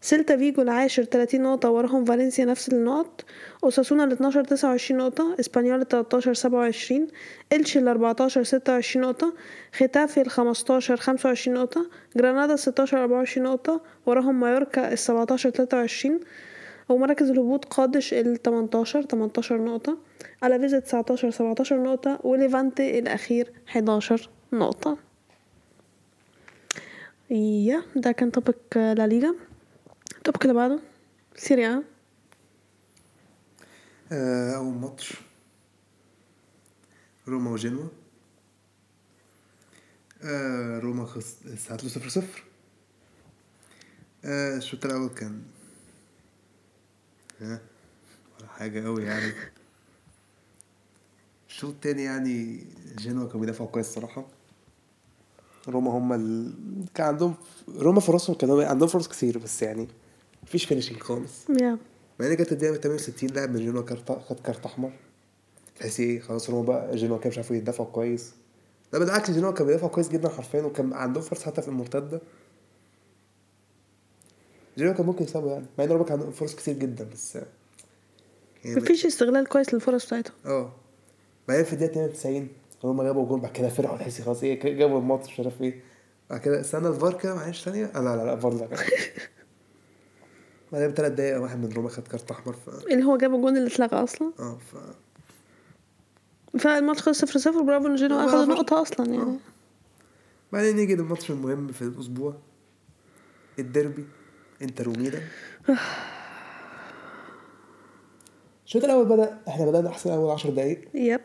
سيلتا 0.00 0.36
فيجو 0.36 0.62
العاشر 0.62 1.04
تلاتين 1.04 1.42
نقطة 1.42 1.70
وراهم 1.70 2.04
فالنسيا 2.04 2.44
نفس 2.44 2.68
النقط. 2.68 3.24
أوساسونا 3.64 4.04
الاتناشر 4.04 4.44
تسعة 4.44 4.70
وعشرين 4.70 5.00
نقطة 5.00 5.36
إسبانيول 5.40 5.80
التلاتاشر 5.80 6.34
سبعة 6.34 6.58
وعشرين 6.58 7.06
إلشي 7.52 7.78
الأربعتاشر 7.78 8.42
ستة 8.42 8.72
وعشرين 8.72 9.06
نقطة 9.06 9.34
ختافي 9.72 10.20
الخمستاشر 10.20 10.96
خمسة 10.96 11.28
وعشرين 11.28 11.56
نقطة 11.56 11.90
جرانادا 12.16 12.54
الستاشر 12.54 13.02
أربعة 13.02 13.16
وعشرين 13.16 13.46
نقطة 13.46 13.80
وراهم 14.06 14.40
مايوركا 14.40 14.92
السبعتاشر 14.92 15.50
تلاتة 15.50 15.76
وعشرين 15.76 16.20
ومراكز 16.88 17.30
الهبوط 17.30 17.64
قادش 17.64 18.14
التمنتاشر 18.14 19.02
تمنتاشر 19.02 19.64
نقطة 19.64 19.98
ألافيز 20.44 20.72
تسعتاشر 20.74 21.30
سبعتاشر 21.30 21.82
نقطة 21.82 22.18
وليفانتي 22.24 22.98
الأخير 22.98 23.52
حداشر 23.66 24.28
نقطة. 24.52 24.98
yeah 27.30 27.82
ده 27.96 28.12
كان 28.12 28.32
topic 28.32 28.76
لا 28.76 29.34
التوبك 30.28 30.44
اللي 30.44 30.54
بعده. 30.54 30.80
سيريا. 31.36 31.82
آه، 34.12 34.56
أول 34.56 34.74
ماتش. 34.74 35.14
روما 37.28 37.50
وجنوا. 37.50 37.88
آه، 40.22 40.78
روما 40.78 41.06
خس... 41.06 41.36
تعادلوا 41.68 41.90
صفر 41.90 42.08
صفر. 42.08 42.44
آه، 44.24 44.56
الشوط 44.56 44.84
الأول 44.84 45.08
كان 45.08 45.42
ها 47.40 47.60
ولا 48.38 48.48
حاجة 48.48 48.86
أوي 48.86 49.04
يعني. 49.04 49.32
الشوط 51.48 51.70
التاني 51.74 52.04
يعني 52.04 52.66
جنوا 52.98 53.26
كانوا 53.26 53.40
بيدافعوا 53.40 53.70
كويس 53.70 53.88
الصراحة. 53.88 54.26
روما 55.68 55.90
هم 55.90 56.12
ال... 56.12 56.54
كان 56.94 57.06
عندهم 57.06 57.34
روما 57.68 58.00
فرصهم 58.00 58.36
كانوا 58.36 58.64
عندهم 58.64 58.88
فرص 58.88 59.08
كتير 59.08 59.38
بس 59.38 59.62
يعني 59.62 59.88
مفيش 60.48 60.64
finishing 60.64 60.98
خالص. 61.00 61.50
yeah 61.60 61.78
مع 62.20 62.26
ان 62.26 62.36
جت 62.36 62.52
الدقيقة 62.52 62.74
68 62.76 63.30
لاعب 63.30 63.50
من 63.50 63.56
جنوا 63.66 63.82
كارت 63.82 64.12
خد 64.12 64.40
كارت 64.40 64.64
أحمر. 64.66 64.90
تحسي 65.80 66.02
إيه 66.02 66.20
خلاص 66.20 66.50
روما 66.50 66.66
بقى 66.66 66.96
جنوا 66.96 67.18
كان 67.18 67.28
مش 67.30 67.36
عارفوا 67.38 67.56
يدافعوا 67.56 67.88
كويس. 67.88 68.32
لا 68.92 68.98
بالعكس 68.98 69.30
جنوا 69.30 69.50
كان 69.52 69.66
بيدافعوا 69.66 69.90
كويس 69.90 70.08
جدا 70.08 70.28
حرفيا 70.28 70.62
وكان 70.62 70.92
عندهم 70.92 71.22
فرص 71.22 71.42
حتى 71.42 71.62
في 71.62 71.68
المرتدة. 71.68 72.20
جنوا 74.78 74.92
كان 74.92 75.06
ممكن 75.06 75.22
يكسبوا 75.22 75.50
يعني 75.52 75.66
مع 75.78 75.84
إن 75.84 75.88
روما 75.90 76.04
كان 76.04 76.12
عندهم 76.18 76.32
فرص 76.32 76.54
كتير 76.54 76.74
جدا 76.74 77.08
بس 77.12 77.34
يعني 78.64 78.76
مفيش 78.76 79.06
استغلال 79.06 79.46
كويس 79.48 79.74
للفرص 79.74 80.06
بتاعتهم. 80.06 80.34
آه. 80.46 80.72
بعدين 81.48 81.64
في 81.64 81.72
الدقيقة 81.72 82.04
92 82.06 82.48
روما 82.84 83.04
جابوا 83.04 83.26
جول 83.26 83.40
بعد 83.40 83.52
كده 83.52 83.68
فرحوا 83.68 83.96
تحسي 83.98 84.22
خلاص 84.22 84.42
إيه 84.42 84.60
جابوا 84.60 84.98
الماتش 84.98 85.32
مش 85.32 85.38
عارف 85.40 85.62
إيه. 85.62 85.80
بعد 86.30 86.40
كده 86.40 86.60
استنى 86.60 86.88
الفار 86.88 87.18
كده 87.18 87.34
معلش 87.34 87.64
ثانية. 87.64 87.84
آه 87.86 88.00
لا 88.00 88.16
لا 88.16 88.24
لا 88.24 88.32
الفار 88.34 88.54
لا. 88.54 88.68
بعدين 90.72 90.90
بثلاث 90.90 91.12
دقايق 91.12 91.40
واحد 91.42 91.58
من 91.58 91.72
روما 91.72 91.88
خد 91.88 92.08
كارت 92.08 92.30
أحمر 92.30 92.52
ف 92.52 92.68
اللي 92.68 93.04
هو 93.04 93.16
جاب 93.16 93.34
الجون 93.34 93.56
اللي 93.56 93.68
اتلغى 93.68 94.02
أصلا. 94.02 94.32
آه 94.38 94.58
ف 94.58 94.76
فالماتش 96.58 97.02
خلص 97.02 97.18
صفر 97.20 97.38
صفر 97.38 97.62
برافو 97.62 97.86
ان 97.86 97.94
جينو 97.94 98.16
برافو. 98.26 98.44
نقطة 98.52 98.82
أصلا 98.82 99.06
يعني. 99.06 99.22
آه. 99.22 99.36
بعدين 100.52 100.76
نيجي 100.76 100.94
للماتش 100.96 101.30
المهم 101.30 101.68
في 101.72 101.82
الأسبوع 101.82 102.34
الديربي 103.58 104.06
إنتر 104.62 104.88
وميلان. 104.88 105.22
الشوط 108.66 108.84
الأول 108.84 109.04
بدأ 109.08 109.38
إحنا 109.48 109.66
بدأنا 109.66 109.88
أحسن 109.88 110.10
أول 110.10 110.30
10 110.30 110.50
دقايق. 110.50 110.88
yep. 110.94 111.20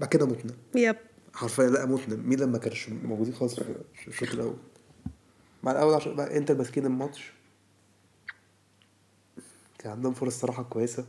بعد 0.00 0.08
كده 0.08 0.26
متنا. 0.26 0.52
yep. 0.74 0.96
حرفيا 1.34 1.66
لا 1.70 1.86
متنا. 1.86 2.16
ميلان 2.16 2.52
ما 2.52 2.58
كانش 2.58 2.88
موجودين 2.88 3.34
خالص 3.34 3.54
في 3.54 3.74
في 3.94 4.08
الشوط 4.08 4.28
الأول. 4.34 4.56
مع 5.62 5.72
الأول 5.72 5.94
10 5.94 6.14
بقى 6.14 6.36
إنتر 6.36 6.58
ماسكين 6.58 6.86
الماتش. 6.86 7.32
كان 9.84 9.92
عندهم 9.92 10.12
فرص 10.14 10.40
صراحة 10.40 10.62
كويسة. 10.62 11.04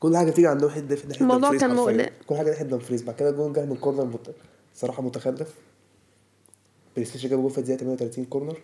كل 0.00 0.16
حاجة 0.16 0.30
تيجي 0.30 0.46
عندهم 0.46 0.70
حد 0.70 0.94
في 0.94 1.06
ناحيه 1.06 1.20
الموضوع 1.20 1.56
كان. 1.56 1.74
مقلق. 1.74 2.12
كل 2.26 2.36
حاجة 2.36 2.50
ناحيه 2.50 2.64
دمفريز 2.64 3.02
بعد 3.02 3.14
كده 3.16 3.30
جون 3.30 3.52
جه 3.52 3.64
من 3.64 3.76
corner 3.76 4.04
مت... 4.04 4.34
صراحة 4.74 5.02
متخلف. 5.02 5.54
بيريسيتش 6.96 7.26
جاب 7.26 7.40
جول 7.40 7.50
في 7.50 7.58
الدقيقة 7.58 7.78
38 7.78 8.24
corner 8.24 8.58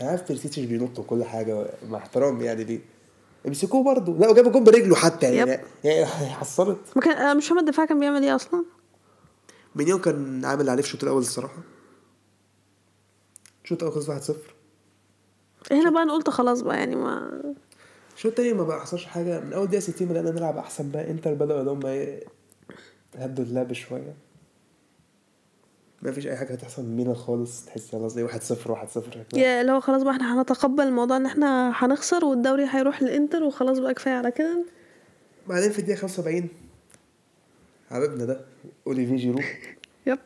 أنا 0.00 0.10
عارف 0.10 0.28
بيريسيتش 0.28 0.58
بينط 0.58 0.98
وكل 0.98 1.24
حاجة 1.24 1.66
مع 1.88 1.98
احترام 1.98 2.40
يعني 2.42 2.64
ليه 2.64 2.80
امسكوه 3.46 3.84
برضه. 3.84 4.12
لا 4.18 4.30
وجاب 4.30 4.52
جول 4.52 4.64
برجله 4.64 4.96
حتى 4.96 5.34
يعني. 5.34 5.52
yep. 5.52 5.60
يعني 5.84 6.06
حصلت. 6.06 6.78
ما 6.96 7.02
كان 7.02 7.16
أنا 7.16 7.34
مش 7.34 7.48
فاهمة 7.48 7.60
الدفاع 7.60 7.86
كان 7.86 8.00
بيعمل 8.00 8.22
إيه 8.22 8.34
أصلا. 8.34 8.64
مينيان 9.74 10.00
كان 10.00 10.44
عامل 10.44 10.70
عليه 10.70 10.82
في 10.82 10.88
الشوط 10.88 11.02
الأول 11.02 11.22
الصراحة. 11.22 11.62
الشوط 13.64 13.82
الأول 13.82 14.02
خلص 14.02 14.30
1-0 14.30 14.34
هنا 15.72 15.90
بقى 15.90 16.02
أنا 16.02 16.12
قلت 16.12 16.30
خلاص 16.30 16.60
بقى 16.60 16.78
يعني 16.78 16.96
ما 16.96 17.40
الشوط 18.16 18.32
التاني 18.32 18.52
ما 18.52 18.64
بقى 18.64 18.80
حصلش 18.80 19.04
حاجة. 19.04 19.40
من 19.40 19.52
أول 19.52 19.66
دقيقة 19.66 19.80
60 19.80 20.08
بدأنا 20.08 20.30
نلعب 20.30 20.56
أحسن 20.56 20.90
بقى. 20.90 21.10
إنتر 21.10 21.34
بدأوا 21.34 21.60
ان 21.62 21.68
هم 21.68 21.86
إيه 21.86 22.24
يهدوا 23.18 23.44
اللعب 23.44 23.72
شوية. 23.72 24.14
ما 26.02 26.12
فيش 26.12 26.26
أي 26.26 26.36
حاجة 26.36 26.52
هتحصل 26.52 26.82
من 26.82 26.96
ميلان 26.96 27.14
خالص. 27.14 27.64
تحس 27.66 27.92
خلاص 27.92 28.12
زي 28.14 28.28
1-0 28.28 28.30
1-0 28.70 29.36
yeah 29.38 29.60
اللي 29.60 29.72
هو 29.72 29.80
خلاص 29.80 30.02
بقى 30.02 30.12
إحنا 30.12 30.40
هنتقبل 30.40 30.82
الموضوع 30.84 31.16
إن 31.16 31.26
إحنا 31.26 31.72
هنخسر 31.76 32.24
والدوري 32.24 32.66
هيروح 32.70 33.02
للإنتر 33.02 33.42
وخلاص 33.42 33.78
بقى 33.78 33.94
كفاية 33.94 34.14
على 34.14 34.30
كده. 34.30 34.64
بعدين 35.48 35.70
في 35.70 35.78
الدقيقة 35.78 35.98
75 35.98 36.48
حبيبنا 37.90 38.24
ده 38.24 38.40
اوليفي 38.86 39.16
جيرو 39.16 39.40
yep. 40.06 40.18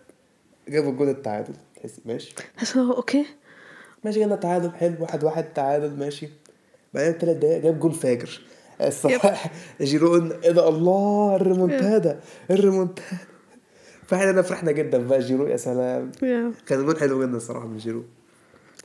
جاب 0.69 0.89
الجول 0.89 1.09
التعادل. 1.09 1.55
تحس 1.77 2.01
ماشي. 2.05 2.35
بس 2.63 2.77
هو 2.77 2.93
okay. 2.97 3.27
ماشي 4.05 4.21
جبنا 4.21 4.37
تعادل 4.37 4.71
حلو 4.71 4.95
واحد 5.01 5.25
واحد 5.25 5.45
تعادل 5.55 5.97
ماشي. 5.97 6.29
بعدين 6.95 7.13
ثلاث 7.13 7.37
دقايق 7.37 7.63
جاب 7.63 7.81
جول 7.81 7.93
فاجر. 7.93 8.41
الصراحة 8.81 9.51
جيرو 9.81 10.17
إيه 10.17 10.51
ده؟ 10.51 10.69
الله 10.69 11.37
الريمونتادا 11.37 12.21
الريمونتادا. 12.51 13.19
فاحنا 14.07 14.43
فرحنا 14.43 14.73
جدا 14.73 15.07
بقى 15.07 15.21
جيرو 15.21 15.47
يا 15.47 15.57
سلام. 15.57 16.13
كان 16.67 16.87
جول 16.87 17.01
حلو 17.01 17.27
جدا 17.27 17.37
الصراحة 17.37 17.67
من 17.67 17.77
جيرو. 17.77 18.03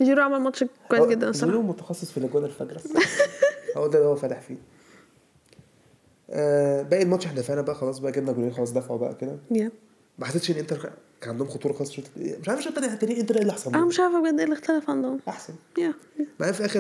جيرو 0.01 0.21
عمل 0.23 0.39
ماتش 0.39 0.63
كويس 0.89 1.03
جدا 1.03 1.13
جيرو 1.15 1.29
الصراحه 1.29 1.61
متخصص 1.61 2.11
في 2.11 2.17
الأجوان 2.17 2.43
الصراحة. 2.45 3.05
هو 3.77 3.87
ده 3.87 3.97
اللي 3.99 4.09
هو 4.09 4.15
فالح 4.15 4.41
فيه. 4.41 4.57
آه 6.29 6.81
باقي 6.81 7.03
الماتش 7.03 7.25
إحنا 7.25 7.41
دفعنا 7.41 7.61
بقى 7.61 7.75
خلاص 7.75 7.99
بقى 7.99 8.11
جبنا 8.11 8.31
جولين 8.31 8.53
خلاص 8.53 8.71
دفعوا 8.73 8.99
بقى 8.99 9.15
كده. 9.15 9.37
yeah 9.51 9.71
ما 10.19 10.25
حسيتش 10.25 10.51
إن 10.51 10.55
إنتر 10.55 10.91
كان 11.21 11.29
عندهم 11.31 11.47
خطورة 11.47 11.73
خالص 11.73 11.89
الشوط 11.89 12.05
مش 12.17 12.49
عارف 12.49 12.59
الشوط 12.59 12.77
التاني 12.77 13.19
إنتر 13.19 13.35
إيه 13.35 13.41
اللي 13.41 13.51
أحسن 13.53 13.75
أنا. 13.75 13.85
مش 13.85 13.99
عارفة 13.99 14.21
بجد 14.21 14.37
إيه 14.37 14.43
اللي 14.43 14.53
اختلف 14.55 14.89
عندهم. 14.89 15.19
أحسن. 15.27 15.53
yeah 15.77 15.93
بعدين 16.39 16.53
في 16.55 16.65
اخر 16.65 16.79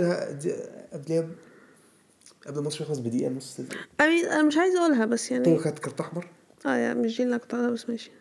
قبلها 0.93 1.27
قبل 2.47 2.57
الماتش 2.59 2.81
يخلص 2.81 2.97
بدقيقه 2.99 3.29
نص 3.29 3.59
أمين 4.01 4.25
أنا 4.25 4.43
مش 4.43 4.57
عايزة 4.57 4.79
أقولها 4.79 5.05
بس 5.05 5.31
يعني 5.31 5.43
تيجي 5.45 5.57
خد 5.57 5.79
كارت 5.79 5.99
أحمر. 5.99 6.27
آه 6.65 6.75
يا 6.75 6.93
مش 6.93 7.17
دي 7.17 7.23
اللي 7.23 7.39
كنت 7.39 7.55
بس 7.55 7.89
ماشي. 7.89 8.11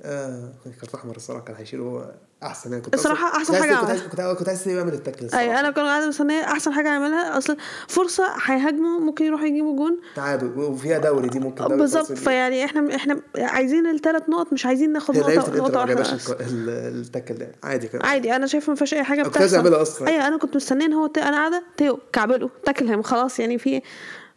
آه 0.00 0.52
خد 0.64 0.70
كارت 0.80 0.94
أحمر 0.94 1.16
الصراحة 1.16 1.44
كان 1.44 1.56
هيشيله 1.56 1.82
هو 1.84 2.14
أحسن. 2.42 2.70
يعني 2.70 2.82
كنت 2.82 2.94
الصراحة 2.94 3.32
أصلاً- 3.32 3.36
أحسن 3.36 3.52
كنت 3.52 3.62
عايز 3.62 3.72
عملها. 3.76 4.08
كنت 4.08 4.20
عايز 4.20 4.36
كنت 4.38 4.48
عايز 4.48 4.68
يعمل 4.68 4.92
التاكل 4.92 5.24
الصراحة. 5.24 5.44
أيوه 5.44 5.60
أنا 5.60 5.68
كنت 5.70 5.78
قاعدة 5.78 6.08
مستنيه 6.08 6.42
أحسن 6.44 6.72
حاجة 6.72 6.88
يعملها 6.88 7.38
أصل 7.38 7.56
فرصة 7.88 8.24
هيهاجموا 8.46 9.00
ممكن 9.00 9.24
يروحوا 9.24 9.46
يجيبوا 9.46 9.76
جون. 9.76 10.00
تعادل 10.16 10.58
وفيها 10.58 10.98
دوري 10.98 11.28
دي 11.28 11.38
ممكن 11.40 11.64
بالظبط. 11.76 12.12
فيعني 12.12 12.64
إحنا 12.64 12.96
إحنا 12.96 13.20
عايزين 13.38 13.86
الثلاث 13.86 14.22
نقط 14.28 14.52
مش 14.52 14.66
عايزين 14.66 14.92
ناخد 14.92 15.16
نقطه 15.18 15.56
نقطة 15.56 15.78
واحدة 15.80 15.94
جابش 15.94 16.10
بس. 16.14 16.30
الك- 16.30 16.40
ال- 16.40 16.68
التاكل 17.00 17.34
ده. 17.34 17.52
عادي 17.62 17.88
كده. 17.88 18.06
عادي 18.06 18.36
أنا 18.36 18.46
شايفة 18.46 18.70
ما 18.70 18.76
فيهاش 18.76 18.94
أي 18.94 19.04
حاجة 19.04 19.20
أنا 19.20 19.28
كنت 19.28 19.36
عايز 19.38 19.54
بتحصل. 19.56 19.82
أصلاً. 19.82 20.08
أيوه 20.08 20.26
أنا 20.28 20.36
كنت 20.38 20.56
مستنيه 20.56 20.86
ان 20.86 20.92
هو 20.92 21.10
أنا 21.16 21.36
قاعدة 21.36 21.62
تيو 21.76 21.98
كعبله 22.12 22.50
تاكل 22.64 22.88
هم 22.92 23.02
خلاص. 23.02 23.40
يعني 23.40 23.58
في 23.58 23.82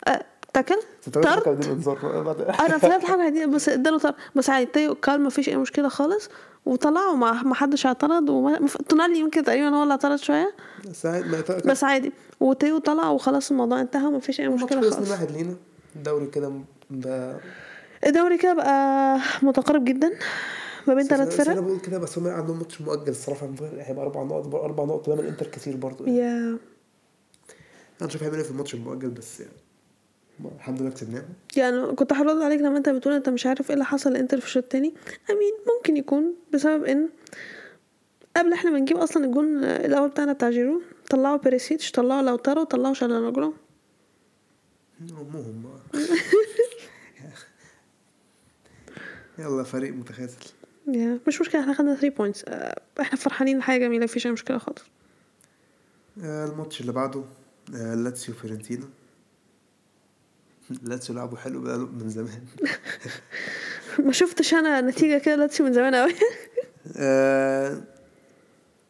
آه، 0.08 0.26
تاكل؟ 0.54 0.76
طرد؟ 1.14 1.48
أنا 2.66 2.78
فهمت 2.78 3.06
حاجة 3.06 3.30
دي 3.30 3.46
بس 3.46 3.70
اداله 3.70 3.98
طرد. 4.00 4.14
بس 4.36 4.50
عادي 4.50 4.66
تيو 4.66 4.96
كال 4.96 5.22
ما 5.22 5.30
فيش 5.30 5.50
أي 5.50 5.58
مشكلة 5.58 5.90
خالص. 5.90 6.30
وطلعوا 6.66 7.16
ما 7.16 7.56
حدش 7.56 7.86
اعترض 7.86 8.30
وما 8.30 8.60
تونالي 8.90 9.20
يمكن 9.20 9.44
تقريبا 9.44 9.70
هو 9.70 9.84
اللي 9.84 9.92
اعترض 9.92 10.16
شوية. 10.16 10.56
بس 11.66 11.84
عادي. 11.84 12.12
وتيو 12.40 12.78
طلع 12.78 13.10
وخلاص 13.10 13.52
الموضوع 13.52 13.82
انتهى 13.82 14.06
وما 14.06 14.20
فيش 14.20 14.40
اي 14.40 14.50
مشكلة 14.50 14.82
خلص 14.82 14.96
خالص. 14.96 15.12
واحد 15.12 15.32
لينا. 15.32 15.56
الدوري 15.96 16.28
كده 16.28 16.52
بقى 16.90 17.40
الدوري 18.06 18.38
كده 18.38 18.54
بقى 18.54 19.20
متقارب 19.42 19.86
جدا 19.86 20.12
ما 20.88 20.94
بين 20.94 21.08
ثلاث 21.08 21.28
بس 21.28 21.40
أنا 21.40 21.54
فرق. 21.54 21.64
بقول 21.64 21.80
كده 21.80 21.98
بس 21.98 22.18
هم 22.18 22.28
عندهم 22.28 22.58
ماتش 22.58 22.82
مؤجل 22.82 23.10
الصراحة. 23.10 23.50
هيبقى 23.78 24.04
أربع 24.04 24.24
نقط 24.24 24.56
أربع 24.56 24.84
نقط 24.84 25.06
قدام 25.06 25.20
الانتر 25.20 25.48
كتير 25.48 25.76
برضه. 25.76 26.10
yeah. 26.10 26.58
أنا 28.02 28.10
شايف 28.10 28.22
هيعملوا 28.24 28.40
إيه 28.40 28.46
في 28.46 28.52
الماتش 28.52 28.74
المؤجل 28.74 29.10
بس 29.10 29.40
يعني. 29.40 29.52
الحمد 30.46 30.82
لله 30.82 30.90
كسبناهم. 30.90 31.26
يعني 31.56 31.96
كنت 31.96 32.14
هرد 32.14 32.42
عليك 32.42 32.62
لما 32.62 32.78
انت 32.78 32.90
بتقول 32.90 33.14
انت 33.14 33.30
مش 33.30 33.46
عارف 33.46 33.70
إيه 33.70 33.74
اللي 33.74 33.86
حصل 33.86 34.14
لانتر 34.14 34.40
في 34.40 34.46
الشوط 34.46 34.64
التاني. 34.64 34.94
I 35.30 35.35
mean 35.35 35.54
ممكن 35.78 35.98
يكون 35.98 36.36
بسبب 36.54 36.84
ان 36.84 37.10
قبل 38.38 38.54
إحنا 38.54 38.72
ما 38.72 38.80
نجيب 38.80 38.98
أصلا 38.98 39.26
الجون 39.26 39.64
الأول 39.64 40.10
بتاعنا 40.10 40.34
بتاع 40.34 40.50
جيرو 40.50 40.82
طلعوا 41.10 41.38
بيريسيتش 41.38 41.92
طلعوا 41.92 42.22
لوتارو 42.22 42.64
طلعوا 42.64 42.94
شالانوجلو 42.94 43.54
امهم 45.12 45.66
يلا 49.40 49.64
فريق 49.64 49.94
متخاذل. 49.94 50.34
yeah 50.88 51.20
مش 51.28 51.42
مشكلة 51.42 51.62
إحنا 51.62 51.74
خدنا 51.74 51.96
3 51.96 52.10
points 52.16 52.44
إحنا 53.02 53.18
فرحانين 53.18 53.62
حاجة 53.62 53.80
جميلة 53.82 54.04
مفيش 54.04 54.26
أي 54.28 54.32
مشكلة 54.32 54.58
خالص. 54.58 54.82
آه، 56.24 56.46
الماتش 56.46 56.82
اللي 56.82 56.92
بعده 56.92 57.24
آه، 57.76 57.96
لاتسيو 57.96 58.36
فيورنتينا. 58.36 58.86
لاتسيو 60.84 61.16
لعبوا 61.16 61.38
حلو 61.38 61.62
بقاله 61.62 61.86
من 61.86 62.10
زمان. 62.10 62.46
ما 64.06 64.12
شفتش 64.12 64.54
أنا 64.54 64.82
نتيجة 64.82 65.18
كده 65.18 65.36
لاتسيو 65.36 65.66
من 65.66 65.74
زمان 65.74 65.96
قوي 65.96 66.14
آه، 66.98 67.82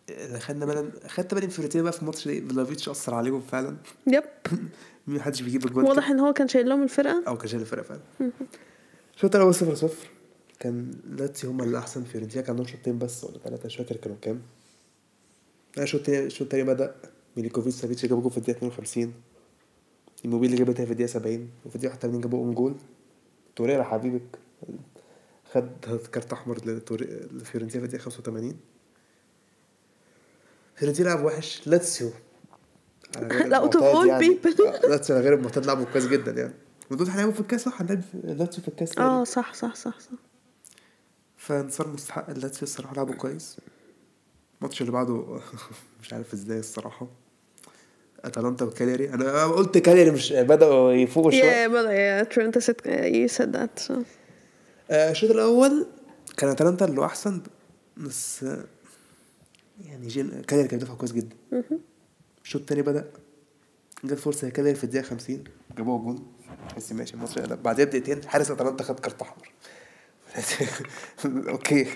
اللي 0.09 0.39
خدنا 0.39 0.65
بالنا 0.65 0.91
خدت 1.07 1.33
بالي 1.33 1.45
من 1.45 1.51
فيورنتينا 1.51 1.83
بقى 1.83 1.93
في 1.93 2.01
الماتش 2.01 2.27
ده 2.27 2.47
فلاهوفيتش 2.49 2.89
أثر 2.89 3.13
عليهم 3.13 3.41
فعلا. 3.41 3.77
yep. 4.07 4.23
ما 5.07 5.21
حدش 5.21 5.41
بيجيب 5.41 5.65
اجوان 5.65 5.85
واضح 5.85 6.09
إن 6.09 6.19
هو 6.19 6.33
كان 6.33 6.47
شايل 6.47 6.69
لهم 6.69 6.83
الفرقة. 6.83 7.23
أو 7.27 7.37
كان 7.37 7.47
شايل 7.47 7.61
الفرقة 7.61 7.83
فعلا. 7.83 8.31
الشوط 9.15 9.35
الأول 9.35 9.55
0 9.55 9.75
0 9.75 9.95
كان 10.59 10.91
لاتسيو 11.09 11.49
هم 11.49 11.61
اللي 11.61 11.77
أحسن 11.77 12.03
فيورنتينا 12.03 12.41
كان 12.41 12.51
عندهم 12.51 12.67
شوتين 12.67 12.99
بس 12.99 13.23
ولا 13.23 13.37
ثلاثة 13.43 13.65
مش 13.65 13.75
فاكر 13.75 13.95
كانوا 13.95 14.17
كام 14.21 14.41
الشوط 15.77 16.09
التاني 16.09 16.63
بدأ. 16.63 16.95
ميلينكوفيتش 17.37 17.75
سافيتش 17.75 18.05
جابوا 18.05 18.21
جول 18.21 18.31
في 18.31 18.37
الدقيقة 18.37 18.67
52 18.67 19.13
إموبيلي 20.25 20.65
جابها 20.65 20.85
في 20.85 20.91
الدقيقة 20.91 21.07
70 21.09 21.49
وفي 21.65 21.75
الدقيقة 21.75 21.91
81 21.93 22.21
جابوا 22.21 22.39
own 22.45 22.53
goal. 22.53 22.75
توريرا 23.55 23.83
حبيبك 23.83 24.39
خد 25.53 25.69
كارت 26.11 26.33
أحمر 26.33 26.57
لفيورنتينا 26.65 27.67
في 27.69 27.85
الدقيقة 27.85 28.01
85 28.03 28.57
فيورنتينا 30.75 31.07
لعب 31.09 31.25
وحش. 31.25 31.67
لاتسيو. 31.67 32.11
لا، 33.19 33.43
المعتاد 33.43 33.81
all 33.81 34.23
people. 34.23 34.61
آه، 34.67 34.87
لاتسيو 34.87 35.15
غير 35.17 35.33
المعتاد 35.33 35.65
لعبوا 35.65 35.85
كويس 35.85 36.07
جدا 36.07 36.31
يعني. 36.31 36.53
ودول 36.91 37.07
هنلعبوا 37.09 37.33
في 37.33 37.39
الكاس 37.39 37.61
صح؟ 37.61 37.81
هنلعب 37.81 38.01
لاتسيو 38.23 38.61
في 38.63 38.67
الكاس. 38.67 38.97
آه 38.97 39.23
صح 39.23 39.53
صح 39.53 39.75
صح 39.75 39.99
صح. 39.99 40.11
فانتصار 41.37 41.87
مستحق. 41.87 42.29
اللاتسيو 42.29 42.63
الصراحة 42.63 42.95
لعبوا 42.95 43.15
كويس. 43.15 43.57
الماتش 44.61 44.81
اللي 44.81 44.91
بعده 44.91 45.39
مش 46.01 46.13
عارف 46.13 46.33
إزاي 46.33 46.59
الصراحة. 46.59 47.07
أتلانتا 48.25 48.65
وكاليري 48.65 49.09
أنا 49.09 49.45
قلت 49.45 49.77
كاليري 49.77 50.11
مش 50.11 50.33
بدأوا 50.33 50.91
يفوقوا 50.91 51.31
شوية. 51.31 51.43
يا 51.43 51.67
بدأ 51.67 51.93
يا 51.93 52.23
you 53.25 53.31
said 53.31 53.51
that 53.55 53.87
so. 53.87 53.93
آه، 54.91 55.11
الشوط 55.11 55.31
الأول 55.31 55.87
كان 56.37 56.49
أتلانتا 56.49 56.85
اللي 56.85 57.05
أحسن 57.05 57.41
بس 57.97 58.45
يعني 59.85 60.07
جين 60.07 60.41
كاليري 60.41 60.67
كان 60.67 60.79
بيدافع 60.79 60.93
كويس 60.93 61.11
جدا. 61.11 61.35
الشوط 62.43 62.61
التاني 62.61 62.81
بدأ 62.81 63.11
جت 64.03 64.19
فرصه 64.19 64.49
كاليري 64.49 64.75
في 64.75 64.83
الدقيقة 64.83 65.03
50 65.03 65.43
جابوها 65.77 66.03
جون. 66.03 66.33
بس 66.77 66.91
ماشي 66.91 67.13
الماتش 67.13 67.39
قلب. 67.39 67.63
بعدها 67.63 67.85
بدقيقتين 67.85 68.23
حارس 68.29 68.51
أتلانتا 68.51 68.83
خد 68.83 68.99
كارت 68.99 69.21
أحمر. 69.21 69.51
okay. 71.49 71.87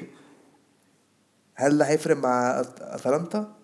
هل 1.55 1.77
ده 1.77 1.85
هيفرق 1.85 2.17
مع 2.17 2.63
أتلانتا؟ 2.81 3.55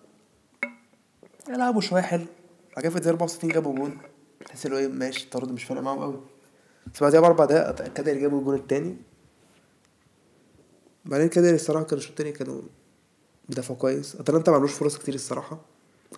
لعبوا 1.48 1.80
شوية 1.80 2.02
حلو. 2.02 2.26
بعد 2.76 2.82
كده 2.82 2.90
في 2.90 2.96
الدقيقه 2.96 3.12
64 3.12 3.50
جابوا 3.50 3.74
جون. 3.74 3.98
تحس 4.46 4.66
هو 4.66 4.76
إيه 4.76 4.88
ماشي 4.88 5.24
الطرد 5.24 5.52
مش 5.52 5.64
فارق 5.64 5.80
معاهم 5.80 5.98
قوي 5.98 6.20
بس 6.94 7.02
بعدها 7.02 7.20
بأربع 7.20 7.44
دقايق 7.44 7.92
كاليري 7.92 8.14
جابوا 8.14 8.40
الجون 8.40 8.54
التاني. 8.54 8.96
بعدين 11.04 11.28
كاليري 11.28 11.54
الصراحة 11.54 11.84
كانوا 11.84 11.98
الشوط 11.98 12.10
التاني 12.10 12.32
كانوا 12.32 12.62
بيدافعوا 13.48 13.78
كويس. 13.78 14.16
أتلانتا 14.16 14.50
ما 14.50 14.56
عملوش 14.56 14.72
فرص 14.72 14.98
كتير 14.98 15.14
الصراحة. 15.14 15.60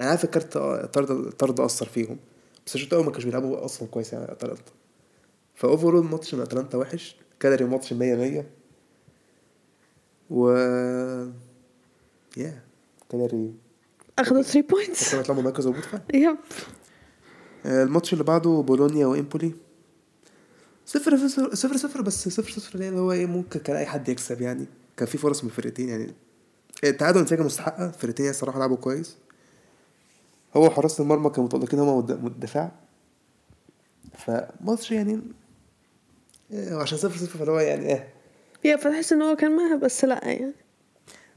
أنا 0.00 0.08
عارف 0.10 0.24
الكارت 0.24 0.56
الطرد 0.56 1.10
الطرد 1.10 1.60
أثر 1.60 1.86
فيهم. 1.86 2.18
بس 2.66 2.74
الشوط 2.74 2.88
الأول 2.92 3.04
ما 3.04 3.10
كانوش 3.10 3.24
بيلعبوا 3.24 3.64
أصلا 3.64 3.88
كويس 3.88 4.12
يعني 4.12 4.32
أتلانتا. 4.32 4.72
ف 5.54 5.60
overall 5.61 6.04
ماتش 6.04 6.34
من 6.34 6.40
أتلانتا 6.40 6.78
وحش. 6.78 7.16
كاليري 7.40 7.64
ماتش 7.64 7.92
100 7.92 8.14
100 8.14 8.46
و 10.30 10.50
yeah 12.36 12.62
كاليري 13.10 13.52
اخدوا 14.18 14.42
3 14.42 14.60
points 14.68 15.08
كانوا 15.10 15.24
يطلعوا 15.24 15.42
مركز 15.42 15.66
هبوط 15.66 15.84
فعلا. 15.84 16.02
yep 16.14 16.36
آه، 17.66 17.82
الماتش 17.82 18.12
اللي 18.12 18.24
بعده 18.24 18.50
بولونيا 18.66 19.06
وإمبولي. 19.06 19.52
صفر 20.86 21.16
صفر 21.28 21.54
صفر 21.54 21.76
صفر 21.76 22.02
بس 22.02 22.28
صفر 22.28 22.50
صفر 22.52 22.78
ده 22.78 22.88
اللي 22.88 23.00
هو 23.00 23.12
إيه 23.12 23.26
ممكن 23.26 23.60
كان 23.60 23.76
أي 23.76 23.86
حد 23.86 24.08
يكسب 24.08 24.40
يعني. 24.42 24.66
كان 24.96 25.08
في 25.08 25.18
فرص 25.18 25.44
من 25.44 25.50
الفرقتين 25.50 25.88
يعني. 25.88 26.14
التعادل 26.84 27.20
نتيجة 27.20 27.42
مستحقة. 27.42 27.86
الفرقتين 27.88 28.30
الصراحة 28.30 28.58
لعبوا 28.58 28.76
كويس. 28.76 29.16
هو 30.56 30.70
حراسة 30.70 31.02
المرمى 31.02 31.30
كانوا 31.30 31.44
متألقين 31.44 31.80
هما 31.80 31.92
والد- 31.92 32.24
والدفاع 32.24 32.72
فماتش 34.18 34.92
يعني 34.92 35.20
إيه، 36.52 36.74
عشان 36.74 36.98
صفر 36.98 37.16
صفر 37.18 37.38
فاللي 37.38 37.52
هو 37.52 37.58
يعني 37.58 37.86
إيه 37.88 38.08
يا 38.64 38.76
فتحس 38.76 39.12
إن 39.12 39.22
هو 39.22 39.36
كان 39.36 39.56
معاها 39.56 39.76
بس 39.76 40.04
لأ 40.04 40.28
يعني. 40.28 40.52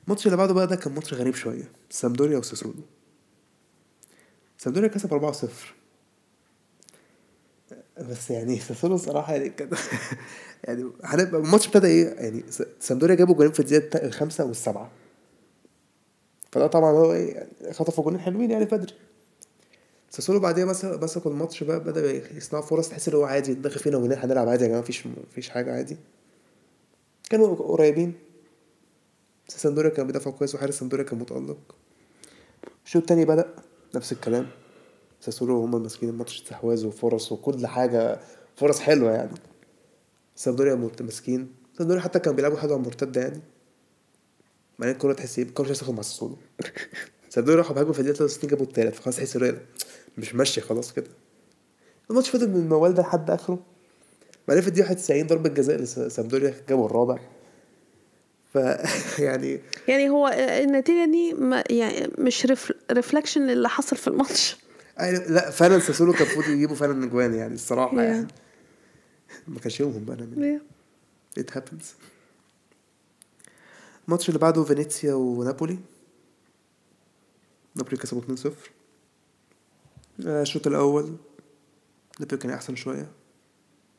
الماتش 0.06 0.26
اللي 0.26 0.38
بعده 0.38 0.54
بقى 0.54 0.68
ده 0.68 0.76
كان 0.76 0.94
ماتش 0.94 1.14
غريب 1.14 1.36
شوية. 1.36 1.72
سامدوريا 1.90 2.38
وساسولو. 2.38 2.74
سامدوريا 4.58 4.88
كسب 4.90 5.32
4-0 5.34 5.48
بس 8.10 8.32
يعني 8.32 8.60
ساسولو 8.60 8.96
الصراحة 8.96 9.34
يعني 9.34 9.50
كان 9.50 9.70
يعني 10.64 10.92
هنبقى 11.04 11.42
الماتش 11.42 11.68
ابتدى 11.68 11.88
إيه؟ 11.88 12.06
يعني 12.06 12.44
سامدوريا 12.80 13.16
جابوا 13.16 13.36
جولين 13.36 13.52
في 13.52 13.60
الدقيقة 13.60 14.06
الخامسة 14.06 14.46
والسبعة. 14.46 14.92
فده 16.52 16.68
طبعا 16.68 16.92
هو 16.92 17.14
إيه؟ 17.14 17.34
يعني 17.34 17.74
خطفوا 17.74 18.04
جولين 18.04 18.20
حلوين 18.20 18.52
يعني 18.52 18.66
بدري. 18.66 18.94
ساسولو 20.10 20.40
بعديها 20.40 20.66
مسك 20.66 21.04
مسكوا 21.04 21.32
الماتش 21.32 21.64
بقى 21.64 21.80
بدأ 21.80 22.12
يصنعوا 22.38 22.66
فرص 22.66 22.90
تحس 22.90 23.08
إن 23.10 23.16
هو 23.16 23.24
عادي 23.24 23.54
داخل 23.54 23.80
فينا 23.80 23.98
جولين 23.98 24.18
هنلعب 24.18 24.48
عادي 24.50 24.64
يا 24.64 24.68
جماعة 24.68 24.82
مفيش 24.82 25.08
مفيش 25.08 25.50
حاجة 25.50 25.74
عادي. 25.74 25.98
كانوا 27.30 27.56
قريبين. 27.56 28.14
بس 29.48 29.58
سامدوريا 29.58 29.90
كان 29.90 30.08
بيدافع 30.08 30.32
كويس 30.32 30.56
وحارس 30.56 30.80
سامدوريا 30.80 31.06
كان 31.06 31.20
متألق. 31.20 31.76
الشوط 32.86 33.02
التاني 33.02 33.26
بدأ 33.26 33.56
نفس 33.96 34.12
الكلام. 34.12 34.48
ساسولو 35.22 35.62
هما 35.62 35.80
ماسكين 35.80 36.10
الماتش 36.10 36.42
استحواذ 36.42 36.86
وفرص 36.86 37.32
وكل 37.32 37.68
حاجة. 37.68 38.20
فرص 38.56 38.80
حلوة 38.80 39.12
يعني. 39.12 39.32
سامدوريا 40.36 40.90
ماسكين. 41.02 41.54
سامدوريا 41.78 42.02
حتى 42.02 42.20
كانوا 42.20 42.36
بيلعبوا 42.36 42.58
حلوة 42.58 42.74
على 42.74 42.82
المرتدة 42.82 43.22
يعني. 43.22 43.42
بعدين 44.80 44.96
الكورة 44.96 45.14
تحس 45.14 45.40
إيه؟ 45.40 45.46
الكورة 45.46 45.70
مش 45.70 45.78
هتاخد 45.78 45.94
مع 45.94 46.02
ساسولو. 46.02 46.38
سامدوريا 47.30 47.60
راحوا 47.60 47.76
بهاجموا 47.76 47.94
في 47.94 48.00
الدقيقة 48.00 48.18
63 48.18 48.50
جابوا 48.50 48.66
التالت. 48.66 48.96
فخلاص 48.96 49.16
تحس 49.16 49.38
مش 50.18 50.36
ماشي 50.36 50.62
خلاص 50.62 50.94
كده. 50.94 51.08
الماتش 52.10 52.30
فضل 52.30 52.50
من 52.50 52.56
الموال 52.56 52.94
ده 52.94 53.02
لحد 53.02 53.32
آخره. 53.32 53.60
بعدين 54.48 54.64
في 54.64 54.68
الدقيقة 54.68 54.90
91 54.90 55.28
ضربة 55.28 55.50
جزاء 55.50 55.78
لسامدوريا 55.78 56.54
جابوا 56.70 56.86
الرابع. 56.86 57.35
ف 58.56 58.58
يعني 59.28 59.60
يعني 59.88 60.10
هو 60.10 60.28
النتيجة 60.38 61.12
دي 61.12 61.34
ما 61.34 61.64
يعني 61.70 62.12
مش 62.18 62.48
ريفلكشن 62.92 63.50
اللي 63.50 63.70
حصل 63.70 63.96
في 63.98 64.08
الماتش. 64.08 64.58
لا 65.28 65.50
فعلا 65.52 65.80
ساسولو 65.80 66.14
كان 66.14 66.22
المفروض 66.28 66.48
يجيبوا 66.50 66.76
فعلا 66.76 67.04
أجوان 67.06 67.34
يعني 67.34 67.54
الصراحة 67.54 67.98
Yeah. 67.98 68.00
يعني. 68.00 68.28
ما 69.48 69.60
كانش 69.60 69.80
يومهم 69.80 70.06
بقى 70.06 70.18
من 70.18 70.60
Yeah. 70.60 71.42
it 71.42 71.56
happens. 71.58 71.86
الماتش 74.08 74.30
اللي 74.30 74.40
بعده 74.40 74.64
فينيسيا 74.64 75.14
ونابولي. 75.14 75.80
نابولي 77.76 77.98
كسبوا 77.98 78.22
2-0 78.22 78.48
آه، 80.28 80.42
الشوط 80.42 80.68
الأول. 80.68 81.16
نابولي 82.20 82.38
كان 82.42 82.52
أحسن 82.52 82.76
شوية. 82.76 83.08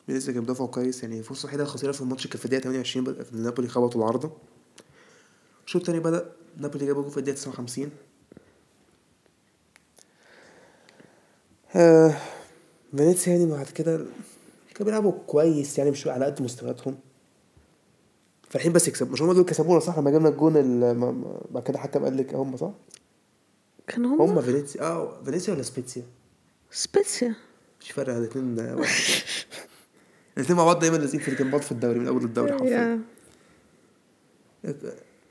فينيسيا 0.06 0.32
كان 0.32 0.40
بيدافعوا 0.40 0.68
كويس 0.68 1.02
يعني 1.02 1.22
فرصة 1.22 1.46
وحيدة 1.46 1.64
خطيرة 1.64 1.92
في 1.92 2.00
الماتش 2.00 2.26
كانت 2.26 2.36
في 2.36 2.44
الدقيقة 2.44 2.62
28 2.62 3.04
بدأ 3.06 3.22
في 3.24 3.36
نابولي 3.36 3.68
خبطوا 3.68 4.00
العارضه 4.00 4.30
الشوط 5.66 5.82
التاني 5.82 6.00
بدأ 6.00 6.32
نابولي 6.56 6.86
جابوا 6.86 7.02
جول 7.02 7.10
في 7.10 7.18
الدقيقة 7.18 7.36
59 7.36 7.90
آه، 11.76 12.16
فينيسيا 12.96 13.32
يعني 13.32 13.46
بعد 13.46 13.66
كده 13.66 13.96
كانوا 14.74 14.84
بيلعبوا 14.84 15.12
كويس 15.26 15.78
يعني 15.78 15.90
مش 15.90 16.06
على 16.06 16.24
قد 16.24 16.42
مستوياتهم. 16.42 16.98
فالحين 18.48 18.72
بس 18.72 18.88
يكسبوا 18.88 19.12
مش 19.12 19.22
هم 19.22 19.32
دول 19.32 19.44
كسبونا 19.44 19.80
صح؟ 19.80 19.98
لما 19.98 20.10
جبنا 20.10 20.28
الجون 20.28 20.52
بعد 21.50 21.62
كده 21.62 21.74
الحكم 21.74 22.04
قال 22.04 22.16
لك 22.16 22.34
هم 22.34 22.56
صح؟ 22.56 22.70
كان 23.86 24.04
هم 24.04 24.20
هم 24.20 24.42
فينيسيا 24.42 24.82
آه 24.82 25.22
فينيسيا 25.24 25.54
ولا 25.54 25.62
سبيتسيا؟ 25.62 26.02
سبيتسيا. 26.70 27.34
مش 27.80 27.90
فارق 27.90 28.14
الاثنين 28.14 28.56
الاثنين 30.36 30.56
مع 30.58 30.64
بعض 30.64 30.78
دايما 30.78 30.96
لازقين 30.96 31.20
في 31.20 31.28
الجنبات 31.28 31.64
في 31.64 31.72
الدوري 31.72 31.98
من 31.98 32.06
أول 32.08 32.24
الدوري 32.24 32.52
حرفيا. 32.52 33.00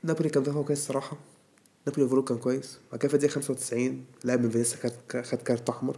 نابولي 0.02 0.28
كان 0.28 0.42
دفاعه 0.42 0.64
كويس 0.64 0.78
الصراحه 0.78 1.16
نابولي 1.86 2.04
overall 2.04 2.24
كان 2.24 2.38
كويس. 2.38 2.78
بعد 2.90 3.00
كده 3.00 3.08
في 3.08 3.14
الدقيقة 3.14 3.32
95 3.34 4.04
لاعب 4.24 4.40
من 4.40 4.50
فينيسيا 4.50 4.76
خد 4.78 5.22
خد 5.22 5.38
كارت 5.38 5.68
أحمر. 5.68 5.96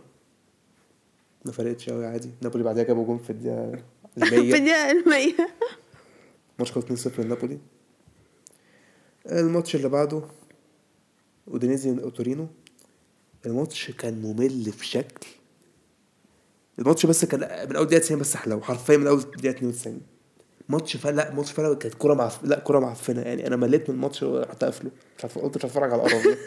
ما 1.45 1.53
فرقتش 1.53 1.91
قوي 1.91 2.07
عادي. 2.07 2.31
نابولي 2.43 2.65
بعدها 2.65 2.83
جابوا 2.83 3.07
جون 3.07 3.19
في 3.19 3.31
الدقيقة 3.31 3.83
في 4.29 4.37
100 4.37 4.39
الدقيقة 4.41 4.91
المية. 4.91 5.49
الماتش 6.59 6.73
كان 6.73 6.97
2-0 6.97 7.21
لنابولي 7.21 7.59
الماتش 9.27 9.77
اللي 9.77 9.89
بعده 9.89 10.23
أودينيزي 11.49 11.91
وتورينو 11.91 12.47
الماتش 13.47 13.91
كان 13.91 14.23
ممل 14.23 14.73
بشكل 14.81 15.27
الماتش 16.79 17.07
بس 17.07 17.25
كان 17.25 17.69
من 17.71 17.77
أول 17.77 17.87
دقيقة 17.87 18.01
90 18.01 18.21
بس 18.21 18.37
حلو 18.37 18.61
حرفيا 18.61 18.97
من 18.97 19.07
أول 19.07 19.21
دقيقة 19.21 19.51
92 19.51 20.01
ماتش 20.69 20.97
فعلا 20.97 21.17
لا 21.17 21.35
ماتش 21.35 21.53
فعلا 21.53 21.75
كانت 21.75 21.95
كوره 21.95 22.15
معف... 22.15 22.45
لا 22.45 22.59
كوره 22.59 22.79
معفنه 22.79 23.21
يعني 23.21 23.47
أنا 23.47 23.57
مليت 23.57 23.91
من 23.91 23.97
الماتش 23.97 24.23
ورحت 24.23 24.65
قافله 24.65 24.91
مش 25.19 25.25
عارف 25.25 25.39
قلت 25.39 25.57
مش 25.57 25.65
هتفرج 25.65 25.93
على 25.93 26.03
القرف 26.03 26.27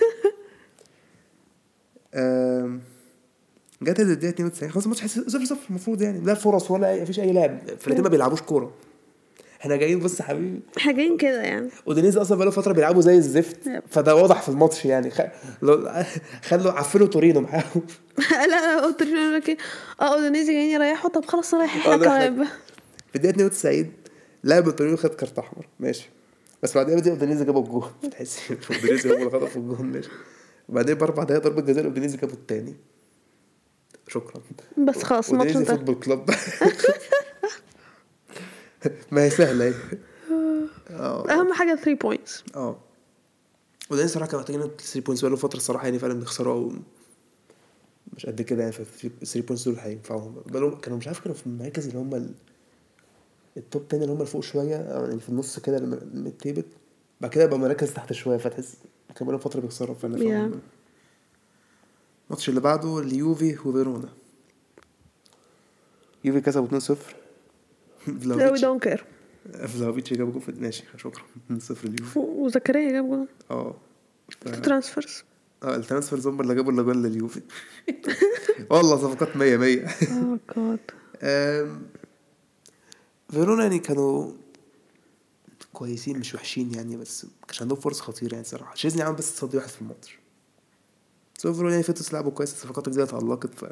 جت 3.83 3.99
الدقيقة 3.99 4.29
92 4.29 4.71
خلاص 4.71 4.83
الماتش 4.83 5.05
0 5.05 5.45
0 5.45 5.57
المفروض 5.69 6.01
يعني 6.01 6.19
لا 6.19 6.33
فرص 6.33 6.71
ولا 6.71 7.01
مفيش 7.01 7.19
أي 7.19 7.33
لعب 7.33 7.59
الفرقتين 7.69 8.03
ما 8.03 8.09
بيلعبوش 8.09 8.41
كورة. 8.41 8.73
إحنا 9.62 9.76
جايين 9.76 10.00
بص 10.00 10.19
يا 10.19 10.26
حبيبي. 10.26 10.60
إحنا 10.78 10.91
جايين 10.91 11.17
كده 11.17 11.41
يعني. 11.41 11.69
اودينيزي 11.88 12.21
أصلا 12.21 12.38
بقاله 12.38 12.52
فترة 12.52 12.74
بيلعبوا 12.74 13.02
زي 13.02 13.15
الزفت. 13.17 13.58
فده 13.89 14.15
واضح 14.15 14.41
في 14.41 14.50
الماتش 14.50 14.86
يعني. 14.86 15.10
خ... 15.12 15.21
لو- 15.62 15.89
خلوا 16.43 16.71
عفلوا 16.71 17.08
تورينو 17.08 17.41
معاهم. 17.41 17.82
لا 18.32 18.47
لا 18.47 18.74
يقول 18.74 19.36
لك 19.36 19.58
آه 20.02 20.13
اودينيزي 20.15 20.54
جايين 20.54 20.71
يريحوا. 20.82 21.10
طب 21.10 21.26
خلاص 21.26 21.54
نريح 21.54 21.76
إحنا 21.76 21.95
بقى. 21.97 22.47
في 23.10 23.15
الدقيقة 23.15 23.36
92 23.36 23.91
لاعب 24.43 24.76
تورينو 24.76 24.97
خد 24.97 25.10
كارت 25.15 25.39
أحمر. 25.39 25.67
ماشي. 25.80 26.10
بس 26.63 26.76
بعدين 26.78 26.95
بدأ 27.00 27.12
اودينيزي 27.12 27.45
جابوا 27.45 27.63
الجون. 27.63 27.91
تحس 28.12 28.39
اودينيزي 28.71 29.10
هو 29.12 29.13
اللي 29.15 29.30
خطف 29.30 29.58
الجون. 29.58 29.86
ماشي. 29.86 30.10
وبعدين 30.69 30.95
بأربع 30.95 31.24
دقايق 31.24 31.43
ضربة 31.43 31.62
جزاء 31.62 31.86
اودينيزي 31.86 32.17
جابوا 32.17 32.36
التاني. 32.36 32.76
شكرا. 34.08 34.41
بس 34.78 35.04
خلاص 35.04 35.30
الماتش 35.32 35.56
انتهى. 35.56 35.76
football 35.77 35.95
club 35.95 36.29
ما 39.11 39.23
هي 39.23 39.29
سهلة 39.29 39.67
اهي 39.67 39.73
آه. 40.91 41.29
أهم 41.29 41.53
حاجة 41.53 41.75
3 41.75 41.93
بوينتس 41.93 42.43
آه. 42.55 42.77
وده 43.89 44.07
صراحة 44.07 44.27
كانوا 44.27 44.39
محتاجين 44.41 44.61
3 44.61 44.99
points 45.01 45.21
بقاله 45.21 45.35
فترة 45.37 45.57
الصراحه 45.57 45.85
يعني 45.85 45.99
فعلا 45.99 46.13
بيخسروا 46.13 46.53
أو 46.53 46.73
مش 48.17 48.25
قد 48.25 48.41
كده 48.41 48.61
يعني 48.61 48.71
ف 48.71 48.81
3 49.25 49.41
points 49.41 49.65
دول 49.65 49.75
هينفعوهم. 49.79 50.35
بقالهم 50.45 50.79
كانوا 50.79 50.97
مش 50.97 51.07
عارف 51.07 51.19
كانوا 51.19 51.35
في 51.37 51.47
المراكز 51.47 51.87
اللي 51.87 51.99
هم 51.99 52.15
ال... 52.15 52.31
ال 53.57 53.64
top 53.64 53.84
10 53.93 53.97
اللي 54.03 54.13
هم 54.13 54.25
فوق 54.25 54.43
شوية 54.43 54.77
أو 54.77 55.05
يعني 55.05 55.19
في 55.19 55.29
النص 55.29 55.59
كده 55.59 55.79
من 55.79 56.27
ال 56.27 56.34
table 56.34 56.63
بعد 57.21 57.31
كده 57.31 57.45
بقى 57.45 57.59
مراكز 57.59 57.93
تحت 57.93 58.13
شوية 58.13 58.37
فتحس 58.37 58.75
كان 59.15 59.27
بقالهم 59.27 59.39
فترة 59.39 59.59
بيخسروا 59.61 59.95
فانا 59.95 60.17
Yeah. 60.17 60.55
الماتش 62.29 62.49
اللي 62.49 62.59
بعده 62.61 62.99
اليوفي 62.99 63.57
وفيرونا. 63.65 64.09
يوفي 66.23 66.41
كسبوا 66.41 66.79
2-0 66.79 66.93
فلاهوفيتش 68.05 68.62
don't 68.62 68.84
care 68.84 69.05
فلاهوفيتش 69.67 70.13
جاب 70.13 70.31
جول 70.31 70.41
في 70.41 70.51
ماشي 70.51 70.83
شكرا 70.97 71.23
2-0 71.51 71.85
اليوفي 71.85 72.19
وزكريا 72.19 72.91
جاب 72.91 73.05
جول 73.09 73.27
آه 73.51 73.75
ترانسفيرز 74.63 75.23
آه 75.63 75.75
الترانسفير 75.75 76.19
زومبر 76.19 76.43
اللي 76.43 76.55
جابوا 76.55 76.71
الاجوان 76.71 77.03
لليوفي 77.03 77.41
والله 78.69 78.97
صفقات 78.97 79.37
100 79.37 79.57
100 79.57 79.87
آه 79.87 80.39
جاد 80.55 80.79
فيرونا 83.29 83.63
يعني 83.63 83.79
كانوا 83.79 84.31
كويسين 85.73 86.19
مش 86.19 86.35
وحشين 86.35 86.73
يعني 86.73 86.97
بس 86.97 87.25
كانش 87.47 87.61
عندهم 87.61 87.79
فرص 87.79 88.01
خطيره 88.01 88.33
يعني 88.33 88.45
صراحة 88.45 88.75
شيزني 88.75 89.01
عمل 89.01 89.15
بس 89.15 89.35
تصدي 89.35 89.57
واحد 89.57 89.69
في 89.69 89.81
الماتش 89.81 90.19
بس 91.37 91.45
هو 91.45 91.53
فيرونا 91.53 91.71
يعني 91.71 91.83
فيتوس 91.83 92.13
لعبوا 92.13 92.31
كويس 92.31 92.53
الصفقات 92.53 92.87
الجديده 92.87 93.03
اتعلقت 93.09 93.53
ف 93.53 93.65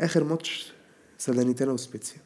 اخر 0.00 0.24
ماتش 0.24 0.72
سالانيتانا 1.18 1.72
وسبيتسيا 1.72 2.20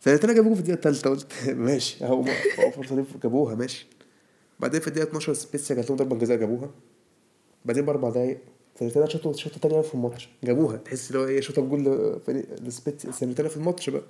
سالانيتانا 0.00 0.32
جابوه 0.32 0.54
في 0.54 0.60
الدقيقة 0.60 0.76
الثالثه 0.76 1.10
قلت 1.10 1.32
ماشي 1.48 2.04
أهو 2.04 2.24
هو 2.58 2.70
فرصه 2.70 3.04
جابوها 3.22 3.54
ماشي. 3.54 3.86
بعدين 4.60 4.80
في 4.80 4.88
الدقيقة 4.88 5.08
12 5.08 5.34
سبيتسيا 5.34 5.76
جات 5.76 5.88
لهم 5.90 5.96
ضربة 5.98 6.16
جزاء 6.16 6.36
جابوها. 6.36 6.70
بعدين 7.64 7.84
بأربع 7.86 8.10
دقايق 8.10 8.38
سالانيتانا 8.78 9.06
شاطوا 9.08 9.32
شوطه 9.32 9.58
تانية 9.60 9.80
في 9.80 9.94
الماتش 9.94 10.28
جابوها. 10.44 10.76
تحس 10.76 11.08
اللي 11.10 11.18
هو 11.22 11.26
إيه 11.26 11.40
شوطه 11.40 11.62
لفريق- 11.76 12.60
لسبيتسيا 12.62 13.10
سالانيتانا 13.12 13.48
في 13.48 13.56
الماتش 13.56 13.90
بقى. 13.90 14.02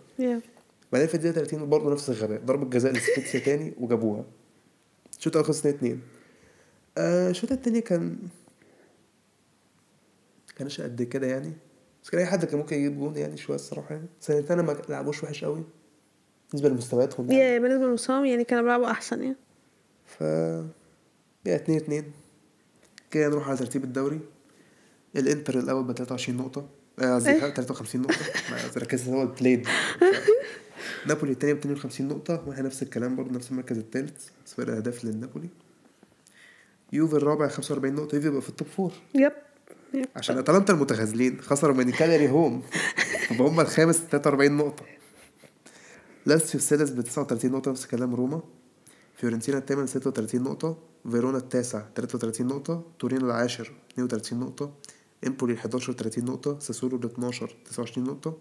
بعدين 0.93 1.09
في 1.09 1.15
الدقيقة 1.15 1.35
30 1.35 1.69
برضه 1.69 1.93
نفس 1.93 2.11
الغباء 2.11 2.41
ضربة 2.41 2.65
جزاء 2.71 2.93
لسبيتسيا 2.93 3.41
تاني 3.41 3.73
وجابوها. 3.81 4.25
الشوط 5.19 5.33
الأول 5.37 5.47
خلص 5.47 5.59
2 5.67 5.75
2 5.75 6.01
آه، 6.99 7.31
الشوط 7.31 7.53
التاني 7.53 7.81
كان 7.81 8.17
كانش 10.57 10.81
قد 10.81 11.03
كده 11.03 11.27
يعني. 11.27 11.53
بس 12.05 12.11
كان 12.11 12.21
أي 12.21 12.27
حد 12.27 12.45
كان 12.45 12.59
ممكن 12.59 12.77
يجيب 12.77 12.99
جون 12.99 13.17
يعني 13.17 13.37
شوية 13.37 13.57
الصراحة 13.57 13.95
يعني. 13.95 14.07
الاتنين 14.21 14.61
ما 14.61 14.77
لعبوش 14.89 15.25
وحش 15.25 15.45
قوي. 15.45 15.63
بالنسبة 16.53 16.69
لمستوياتهم 16.69 17.31
يعني. 17.31 17.43
yeah 17.43 17.59
بالنسبة 17.59 17.87
لمستواهم 17.87 18.25
يعني 18.25 18.45
كانوا 18.45 18.63
بيلعبوا 18.63 18.91
أحسن 18.91 19.23
يعني. 19.23 19.37
ف 20.07 20.21
yeah 21.47 21.57
2 21.57 21.79
2 21.79 22.05
كده 23.11 23.29
نروح 23.29 23.49
على 23.49 23.57
ترتيب 23.59 23.85
الدوري. 23.85 24.21
الإنتر 25.17 25.59
الأول 25.59 25.85
ب 25.85 25.93
23 25.93 26.39
نقطة. 26.39 26.69
آه، 26.99 27.15
قصدي 27.15 27.31
إيه؟ 27.31 27.39
53 27.39 28.03
نقطة. 28.03 28.17
ما 28.51 28.57
ركزت 28.77 29.09
هو 29.09 29.23
ال 29.23 29.29
played 29.29 29.67
نابولي 31.07 31.33
التاني 31.33 31.55
ب 31.55 31.59
52 31.59 32.09
نقطة 32.09 32.45
وإحنا 32.47 32.63
نفس 32.63 32.83
الكلام 32.83 33.17
برضه 33.17 33.35
نفس 33.35 33.51
المركز 33.51 33.79
التالت. 33.79 34.19
بس 34.47 34.55
فرق 34.55 34.77
أهداف 34.77 35.05
للنابولي. 35.05 35.49
يوفي 36.93 37.17
الرابع 37.17 37.49
45 37.49 37.95
نقطة. 37.95 38.15
يوفي 38.15 38.31
بقى 38.31 38.43
في 38.43 38.49
ال 38.49 38.54
top 38.54 38.69
four 38.69 38.93
yep. 39.15 39.33
عشان 40.17 40.39
أتلانتا 40.39 40.73
المتخاذلين 40.73 41.41
خسروا 41.41 41.75
من 41.75 41.91
كاليري 41.91 42.29
home 42.29 42.63
يبقى 43.31 43.49
هم 43.49 43.61
الخامس 43.61 43.99
43 43.99 44.57
نقطة. 44.57 44.85
لاتسيو 46.29 46.59
السادس 46.61 46.91
ب 46.91 47.01
39 47.01 47.51
نقطة 47.51 47.71
نفس 47.71 47.87
كلام 47.87 48.15
روما 48.15 48.41
فيورنتينا 49.15 49.59
الثامن 49.59 49.87
36 49.87 50.43
نقطة 50.43 50.77
فيرونا 51.11 51.39
التاسع 51.39 51.83
33 51.97 52.47
نقطة 52.47 52.83
تورينو 52.99 53.27
العاشر 53.27 53.73
32 53.93 54.41
نقطة 54.41 54.73
امبولي 55.27 55.53
ال 55.53 55.59
11 55.59 55.93
30 55.93 56.25
نقطة 56.25 56.59
ساسولو 56.59 56.97
ال 56.97 57.05
12 57.05 57.57
29 57.71 58.07
نقطة 58.07 58.37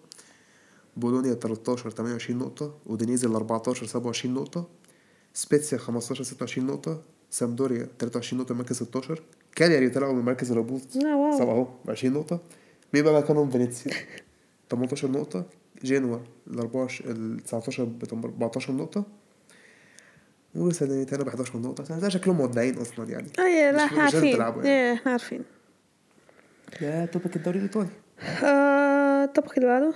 بولونيا 0.97 1.31
ال 1.33 1.39
13 1.39 1.89
28 1.89 2.39
نقطة 2.39 2.73
اودينيزي 2.89 3.27
ال 3.27 3.35
14 3.35 3.85
27 3.85 4.33
نقطة 4.35 4.67
سبيتسيا 5.33 5.77
15 5.77 6.23
26 6.23 6.67
نقطة 6.67 7.01
سامدوريا 7.29 7.87
23 7.99 8.41
نقطة 8.41 8.55
مركز 8.55 8.75
16 8.75 9.21
كالياري 9.55 9.89
طلعوا 9.89 10.13
من 10.13 10.25
مركز 10.25 10.51
الهبوط. 10.51 10.81
سبعة 11.37 11.51
اهو 11.51 11.67
20 11.87 12.13
نقطة 12.13 12.39
مين 12.93 13.03
بقى 13.03 13.21
مكانهم 13.21 13.49
فينيسيا 13.51 13.93
18 14.69 15.11
نقطة 15.11 15.45
جنوا 15.83 16.19
ال 16.47 16.59
24 16.59 17.11
ال 17.11 17.39
19 17.43 17.83
ب 17.83 18.03
14 18.25 18.73
نقطة. 18.73 19.05
وسالينيتانا 20.55 21.23
ب 21.23 21.27
11 21.27 21.57
نقطة 21.59 21.99
ده 21.99 22.09
شكلهم 22.09 22.37
مودعين 22.37 22.77
أصلا 22.77 23.09
يعني. 23.09 23.27
اي 23.39 23.71
لا 23.71 23.85
إحنا 23.85 24.03
عارفين. 24.03 24.23
يعني. 24.39 24.69
yeah 24.69 24.93
إحنا 24.93 25.11
عارفين. 25.11 25.43
yeah 26.81 27.05
topic 27.05 27.35
الدوري 27.35 27.57
الإيطالي. 27.57 27.89
آه، 28.43 29.23
ال 29.23 29.28
topic 29.28 29.53
اللي 29.57 29.65
بعده 29.67 29.93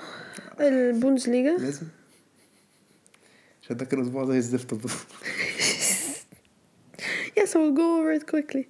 البوندسليجا 0.59 1.57
لازم. 1.57 1.87
عشان 3.63 3.77
ده 3.77 3.85
كان 3.85 4.01
أسبوع 4.01 4.25
زي 4.25 4.37
الزفت 4.37 4.73
Yes, 7.39 7.49
I 7.55 7.57
will 7.57 7.71
go 7.81 7.85
over 7.99 8.11
it 8.19 8.25
quickly. 8.31 8.65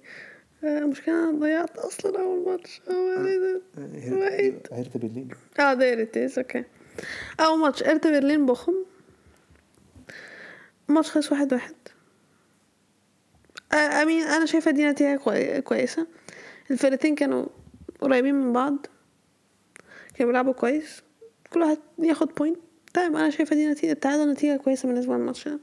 آه، 0.64 0.78
المشكلة 0.78 1.14
أنا 1.30 1.38
ضيعت 1.38 1.76
أصلا 1.78 2.20
أول 2.22 2.44
ماتش. 2.50 2.80
أول 2.88 3.26
إيه 3.26 3.38
ده؟ 3.38 4.16
wait. 4.16 4.66
هيرت 4.72 4.96
برلين 4.96 5.28
آه 5.60 5.74
there 5.74 6.06
it 6.06 6.32
is. 6.32 6.38
okay 6.38 6.64
أول 7.40 7.58
ماتش 7.58 7.82
إرتا 7.82 8.10
برلين 8.10 8.46
بوخم 8.46 8.74
ماتش 10.88 11.10
خلص 11.10 11.32
واحد 11.32 11.52
واحد. 11.52 11.74
I 13.74 13.84
mean 13.84 14.22
أنا 14.22 14.46
شايفة 14.46 14.70
دي 14.70 14.86
نتيجة 14.88 15.16
كوي- 15.16 15.60
كويسة. 15.60 16.06
الفرقتين 16.70 17.14
كانوا 17.14 17.46
قريبين 18.00 18.34
من 18.34 18.52
بعض 18.52 18.86
كانوا 20.14 20.32
بيلعبوا 20.32 20.52
كويس. 20.52 21.02
كل 21.52 21.60
واحد 21.60 21.78
ياخد 21.98 22.28
point 22.34 22.58
تمام 22.94 23.16
أنا 23.16 23.30
شايفة 23.30 23.56
دي 23.56 23.66
نتيجة 23.66 23.92
التعادل 23.92 24.30
نتيجة 24.30 24.56
كويسة 24.56 24.86
بالنسبة 24.88 25.14
للماتش 25.16 25.48
ده. 25.48 25.58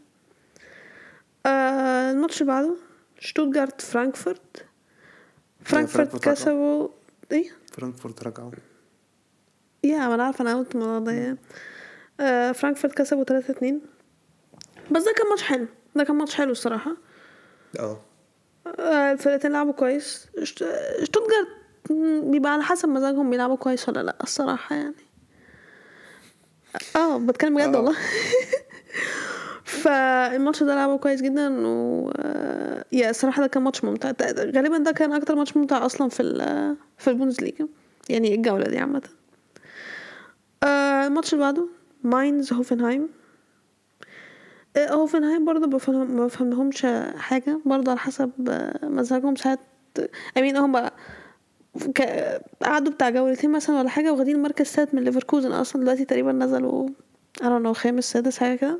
آه 1.46 2.12
الماتش 2.12 2.42
اللي 2.42 2.52
بعده 2.54 2.76
شتوتجارت 3.20 3.82
فرانكفورت. 3.82 4.66
فرانكفورت. 5.64 6.16
كسبوا. 6.30 6.88
إيه؟ 7.32 7.50
فرانكفورت 7.74 8.24
رجعوا. 8.24 8.52
yeah 9.84 10.08
ما 10.08 10.16
أنا 10.16 10.24
عارفة 10.24 10.42
أنا 10.42 10.56
قلت 10.58 10.76
الموضوع 10.76 11.00
ده 11.00 11.12
يعني. 11.12 11.38
آه 12.20 12.52
فرانكفورت 12.52 12.94
كسبوا 12.94 13.24
3 13.24 13.52
2 13.52 13.82
بس 14.92 15.04
ده 15.04 15.14
كان 15.18 15.30
ماتش 15.30 15.44
حلو 15.44 15.68
ده 15.96 16.04
كان 16.04 16.16
ماتش 16.16 16.36
حلو 16.36 16.52
الصراحة. 16.52 16.96
آه. 17.80 18.00
آه 18.80 19.12
الفرقتين 19.12 19.52
لعبوا 19.52 19.74
كويس. 19.74 20.28
شت- 20.44 20.66
شتوتجارت 21.04 21.48
بيبقى 22.32 22.54
على 22.54 22.64
حسب 22.64 22.90
مزاجهم 22.90 23.30
بيلعبوا 23.30 23.56
كويس 23.56 23.90
ولا 23.90 24.00
لأ 24.04 24.16
الصراحة 24.24 24.76
يعني. 24.76 24.96
آه 26.96 27.18
بتكلم 27.18 27.56
بجد 27.56 27.76
آه. 27.76 27.78
والله. 27.78 27.96
فالماتش 29.64 30.64
ده 30.64 30.76
لعبه 30.76 30.98
كويس 30.98 31.22
جدا 31.22 31.68
و 31.68 32.12
yeah 32.92 33.10
الصراحة 33.10 33.42
ده 33.42 33.48
كان 33.48 33.64
ماتش 33.64 33.84
ممتع. 33.84 34.12
غالبا 34.40 34.78
ده 34.78 34.92
كان 34.92 35.14
أكتر 35.14 35.36
ماتش 35.36 35.58
ممتع 35.58 35.86
أصلا 35.86 36.10
في 36.10 36.20
ال- 36.20 36.76
في 36.98 37.10
البوندسليجا 37.10 37.68
يعني 38.10 38.36
الجولة 38.36 38.66
دي 38.66 38.78
عامة. 38.78 39.02
آه 40.64 41.08
الماتش 41.08 41.34
اللي 41.34 41.46
بعده 41.46 41.68
ماينز 42.04 42.54
هوفنهايم. 42.54 43.10
آه، 44.78 44.92
هوفنهايم 44.94 45.46
برضه 45.46 45.68
بفهم 45.68 46.16
ما 46.16 46.26
بفهملهمش 46.26 46.86
حاجة. 47.16 47.60
برضه 47.66 47.92
على 47.92 48.00
حسب 48.00 48.32
آه، 48.50 48.86
مزاجهم 48.86 49.36
ساعات 49.36 49.60
I 50.38 50.42
mean 50.42 50.58
هم 50.58 50.90
قعدوا 52.64 52.94
بتاع 52.94 53.10
جولتين 53.10 53.52
مثلا 53.52 53.80
ولا 53.80 53.90
حاجة 53.90 54.14
واخدين 54.14 54.36
المركز 54.36 54.62
السادس 54.62 54.94
من 54.94 55.04
ليفركوزن 55.04 55.52
أصلا. 55.52 55.82
دلوقتي 55.82 56.06
تقريبا 56.06 56.32
نزلوا 56.32 56.90
don't 57.42 57.64
know 57.66 57.72
خامس 57.72 58.12
سادس 58.12 58.38
حاجة 58.38 58.58
كده. 58.58 58.80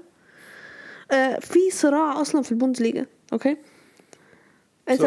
آه 1.12 1.40
في 1.40 1.70
صراع 1.72 2.22
أصلا 2.22 2.42
في 2.42 2.52
البوندسليجا 2.52 3.06
okay 3.34 3.58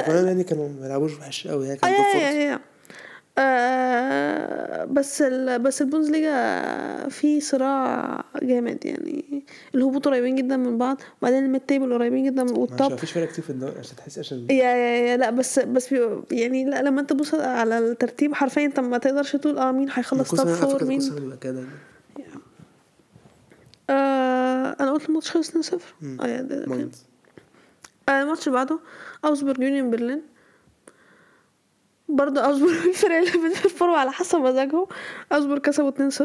كمان 0.06 0.26
يعني 0.26 0.44
كانوا 0.44 0.68
ما 0.68 0.80
بيلعبوش 0.80 1.18
وحش 1.18 1.46
قوي 1.48 1.66
يعني 1.66 1.78
كان 1.78 2.60
آه 3.38 4.84
بس 4.84 5.22
ال 5.22 5.58
بس 5.58 5.82
البوندسليجا 5.82 7.08
في 7.08 7.40
صراع 7.40 8.24
جامد 8.42 8.84
يعني. 8.86 9.44
الهبوط 9.74 10.04
قريبين 10.08 10.34
جدا 10.36 10.56
من 10.56 10.78
بعض 10.78 11.00
وبعدين 11.22 11.44
ال 11.44 11.48
mid 11.48 11.60
table 11.60 11.92
قريبين 11.94 12.24
جدا 12.24 12.44
من 12.44 12.58
وال 12.58 12.72
top 12.72 12.92
مفيش 12.92 13.12
فرق 13.12 13.28
كتير 13.28 13.44
في 13.44 13.50
الدوري 13.50 13.78
عشان 13.78 13.96
تحس 13.96 14.18
عشان 14.18 14.46
yeah 14.50 14.54
yeah 14.64 14.96
yeah 14.96 15.16
لا 15.16 15.30
بس 15.30 15.58
بس 15.58 15.94
يعني 16.30 16.64
لا 16.64 16.82
لما 16.82 17.00
انت 17.00 17.10
تبص 17.10 17.34
على 17.34 17.78
الترتيب 17.78 18.34
حرفيا 18.34 18.64
انت 18.64 18.80
ما 18.80 18.98
تقدرش 18.98 19.36
تقول 19.36 19.58
آه 19.58 19.72
مين 19.72 19.88
هيخلص 19.92 20.30
top 20.30 20.48
four 20.48 20.84
مين 20.84 20.98
دايما. 20.98 21.66
آه 23.90 24.76
أنا 24.80 24.92
قلت 24.92 25.08
الماتش 25.08 25.30
خلص 25.30 25.50
2-0 25.72 25.74
آه 26.20 26.26
يا 26.26 26.42
ده- 26.42 26.42
ده 26.42 26.60
كان. 26.60 26.68
ماينز 26.68 27.04
آه 28.08 28.22
الماتش 28.22 28.46
اللي 28.48 28.58
بعده 28.58 28.78
اوزبورج 29.24 29.62
يونيون 29.62 29.90
برلين. 29.90 30.22
برضه 32.16 32.52
من 32.58 32.68
الفرق 32.88 33.16
اللي 33.16 33.48
بتفروا 33.48 33.96
على 33.96 34.12
حسب 34.12 34.38
مزاجهم. 34.38 34.86
اوزبورج 35.32 35.60
كسبوا 35.60 36.10
2-0 36.10 36.24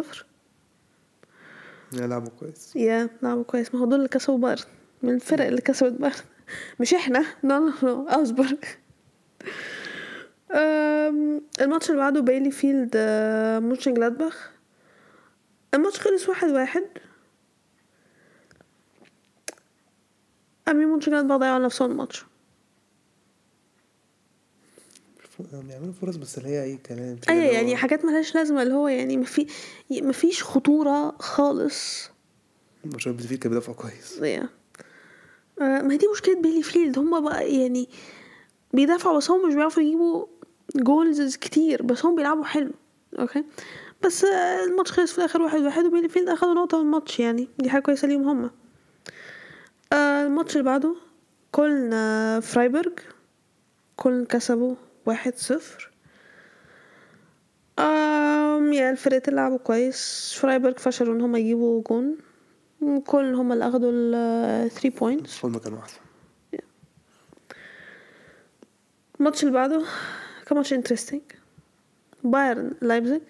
يلعبوا 1.93 2.29
كويس. 2.39 2.75
yeah 2.75 3.09
لعبوا 3.21 3.43
كويس. 3.43 3.73
ما 3.75 3.81
هو 3.81 3.85
دول 3.85 3.95
اللي 3.99 4.09
كسبوا 4.09 4.37
بايرن. 4.37 4.63
من 5.03 5.13
الفرق 5.13 5.45
اللي 5.45 5.61
كسبت 5.61 5.91
بايرن. 5.91 6.15
مش 6.79 6.93
إحنا. 6.93 7.25
no 7.43 7.71
no 7.83 8.07
no 8.07 8.07
um، 10.51 11.41
الماتش 11.61 11.89
اللي 11.89 12.01
بعده 12.01 12.21
بايلي 12.21 12.51
فيلد 12.51 12.91
آه، 12.95 13.59
موتشن 13.59 13.93
جلادباخ 13.93 14.51
الماتش 15.73 15.99
خلص 15.99 16.29
واحد 16.29 16.49
واحد. 16.49 16.83
I 20.67 20.71
mean 20.71 20.85
موتشن 20.85 21.11
جلادباخ 21.11 21.37
ضيعوا 21.37 21.59
نفسهم 21.59 21.91
الماتش. 21.91 22.25
بيعملوا 25.39 25.93
فرص 25.93 26.15
بس 26.15 26.37
اللي 26.37 26.49
هي 26.49 26.63
أي 26.63 26.77
كلام 26.77 27.17
كده 27.17 27.33
اي 27.33 27.37
اللي 27.39 27.49
هو- 27.49 27.53
يعني 27.53 27.75
حاجات 27.75 28.05
ملهاش 28.05 28.35
لازمة 28.35 28.61
اللي 28.61 28.73
هو 28.73 28.87
يعني 28.87 29.17
مفي 29.17 29.47
مفيش 29.91 30.43
خطورة 30.43 31.15
خالص. 31.19 32.09
عشان 32.95 33.13
بتفيد 33.13 33.39
كان 33.39 33.49
بيدافع 33.51 33.73
كويس. 33.73 34.19
آه، 35.61 35.81
ما 35.81 35.93
هي 35.93 35.97
دي 35.97 36.07
مشكلة 36.13 36.41
بيلي 36.41 36.63
فيلد. 36.63 36.99
هما 36.99 37.19
بقى 37.19 37.53
يعني 37.55 37.89
بيدافعوا 38.73 39.17
بس 39.17 39.31
هم 39.31 39.47
مش 39.49 39.55
بيعرفوا 39.55 39.83
يجيبوا 39.83 40.25
goals 40.75 41.35
كتير 41.35 41.81
بس 41.83 42.05
هم 42.05 42.15
بيلعبوا 42.15 42.43
حلو 42.43 42.71
okay؟ 43.19 43.43
بس 44.05 44.23
آه، 44.25 44.63
الماتش 44.63 44.91
خلص 44.91 45.11
في 45.11 45.17
الآخر 45.17 45.41
واحد 45.41 45.59
واحد 45.59 45.85
وبيلي 45.85 46.09
فيلد 46.09 46.29
أخدوا 46.29 46.53
نقطة 46.53 46.77
من 46.77 46.85
الماتش 46.85 47.19
يعني 47.19 47.47
دي 47.59 47.69
حاجة 47.69 47.81
كويسة 47.81 48.07
ليهم 48.07 48.27
هما 48.29 48.49
آه، 49.93 50.25
الماتش 50.25 50.53
اللي 50.53 50.63
بعده 50.63 50.95
كولن 51.51 51.93
آه، 51.93 52.39
فرايبرج. 52.39 52.99
كولن 53.97 54.25
كسبوا. 54.25 54.75
واحد 55.07 55.35
صفر. 55.35 55.91
um 57.79 58.73
yeah 58.73 58.91
الفرقتين 58.91 59.35
لعبوا 59.35 59.57
كويس. 59.57 60.33
فرايبرج 60.39 60.79
فشلوا 60.79 61.15
ان 61.15 61.21
هما 61.21 61.39
يجيبوا 61.39 61.83
جون؟ 61.83 62.17
كولن 63.05 63.35
هما 63.35 63.53
اللي 63.53 63.67
أخدوا 63.67 63.91
ال 63.93 64.71
3 64.71 64.89
points 64.89 65.37
كولن 65.37 65.59
كانوا 65.59 65.79
أحسن. 65.79 65.99
الماتش 69.19 69.43
اللي 69.43 69.53
بعده 69.53 69.85
كان 70.45 70.57
ماتش 70.57 70.73
interesting 70.73 71.21
بايرن 72.23 72.71
لايبزيج. 72.81 73.21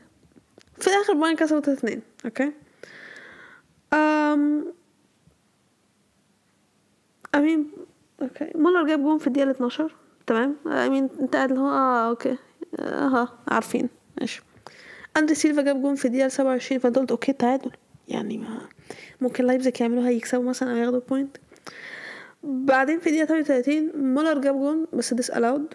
في 0.80 0.88
الآخر 0.88 1.14
بايرن 1.14 1.36
كسبوا 1.36 1.60
3 1.62 1.74
2 1.80 2.02
okay 2.26 2.54
um 3.94 4.74
I 7.36 7.43
mean 7.43 7.72
okay 8.22 8.52
مولر 8.56 8.88
جاب 8.88 9.00
جون 9.00 9.18
في 9.18 9.28
الدقيقة 9.28 9.52
12 9.52 9.96
تمام؟ 10.28 10.56
I 10.68 10.76
mean 10.76 11.10
انت 11.20 11.36
قاعد 11.36 11.50
اللي 11.52 11.62
هو 11.64 11.68
آه 11.70 12.10
okay. 12.10 12.38
آه 12.80 13.30
عارفين. 13.48 13.90
ماشي. 14.22 14.42
أندري 15.18 15.36
سيلفا 15.36 15.62
جاب 15.62 15.82
جون 15.82 15.96
في 15.96 16.06
الدقيقة 16.06 16.28
27 16.28 16.80
فأنت 16.80 17.00
قلت 17.00 17.12
okay 17.12 17.34
تعادل. 17.34 17.72
يعني 18.08 18.38
ما 18.38 18.60
ممكن 19.22 19.44
لايبزيج 19.46 19.82
يعملوها 19.82 20.10
يكسبوا 20.10 20.44
مثلا 20.44 20.72
أو 20.72 20.76
ياخدوا 20.76 21.00
point 21.10 21.38
بعدين 22.44 23.00
في 23.00 23.08
الدقيقة 23.08 23.26
38 23.26 23.92
مولر 24.14 24.42
جاب 24.42 24.56
جون 24.56 24.88
بس 24.94 25.14
disallowed 25.14 25.74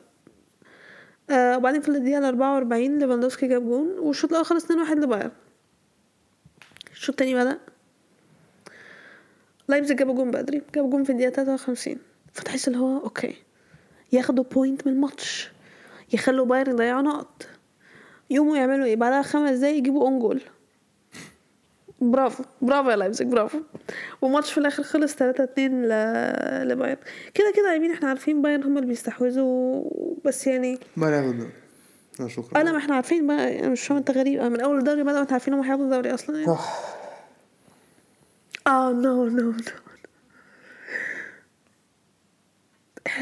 آه 1.30 1.56
وبعدين 1.56 1.80
في 1.80 1.88
الدقيقة 1.88 2.28
44 2.28 2.98
ليفاندوفسكي 2.98 3.46
جاب 3.48 3.62
جون 3.64 3.98
والشوط 3.98 4.30
الأول 4.30 4.46
خلص 4.46 4.64
2-1 4.64 4.70
لبايرن. 4.92 5.30
الشوط 6.92 7.08
التاني 7.08 7.34
بدأ. 7.34 7.58
لايبزيج 9.68 9.96
جابوا 9.98 10.14
جون 10.14 10.30
بدري 10.30 10.62
جابوا 10.74 10.90
جون 10.90 11.04
في 11.04 11.10
الدقيقة 11.12 11.30
53 11.30 11.96
فتحس 12.32 12.68
اللي 12.68 12.78
هو 12.78 12.98
okay. 12.98 13.35
ياخدوا 14.12 14.44
point 14.44 14.87
من 14.87 14.92
الماتش 14.92 15.51
يخلوا 16.12 16.46
بايرن 16.46 16.72
يضيعوا 16.72 17.03
نقط. 17.03 17.46
يقوموا 18.31 18.57
يعملوا 18.57 18.85
إيه؟ 18.87 18.96
بعدها 18.96 19.22
خمس 19.22 19.59
دقايق 19.59 19.77
يجيبوا 19.79 20.03
own 20.02 20.18
goal 20.18 20.40
برافو 22.01 22.44
برافو 22.62 22.90
يا 22.90 22.96
لايبزيج 22.96 23.27
برافو. 23.27 23.59
والماتش 24.22 24.53
في 24.53 24.59
الآخر 24.59 24.83
خلص 24.83 25.14
3 25.14 25.44
2 25.44 25.83
ل... 25.83 25.88
لبايرن. 26.68 26.96
كده 27.35 27.53
كده 27.57 27.75
I 27.74 27.78
mean 27.78 27.90
إحنا 27.90 28.09
عارفين 28.09 28.42
بايرن 28.42 28.62
هم 28.62 28.77
اللي 28.77 28.88
بيستحوذوا 28.88 29.85
بس 30.25 30.46
يعني 30.46 30.79
ما 30.96 31.11
نعمل 31.11 31.48
شكرا. 32.31 32.61
أنا 32.61 32.72
ما 32.72 32.79
إحنا 32.79 32.94
عارفين 32.94 33.27
بقى 33.27 33.59
أنا 33.61 33.68
مش 33.68 33.83
فاهم 33.87 33.98
أنت 33.98 34.11
غريب 34.11 34.40
أنا 34.40 34.48
من 34.48 34.61
أول 34.61 34.79
الدوري 34.79 35.03
بدأوا 35.03 35.20
انت 35.22 35.33
عارفين 35.33 35.55
هم 35.55 35.61
هياخدوا 35.62 35.85
الدوري 35.85 36.14
أصلا 36.14 36.38
يعني. 36.40 36.57
آه 38.66 38.92
نو 38.92 39.25
نو 39.25 39.51
نو 39.51 39.53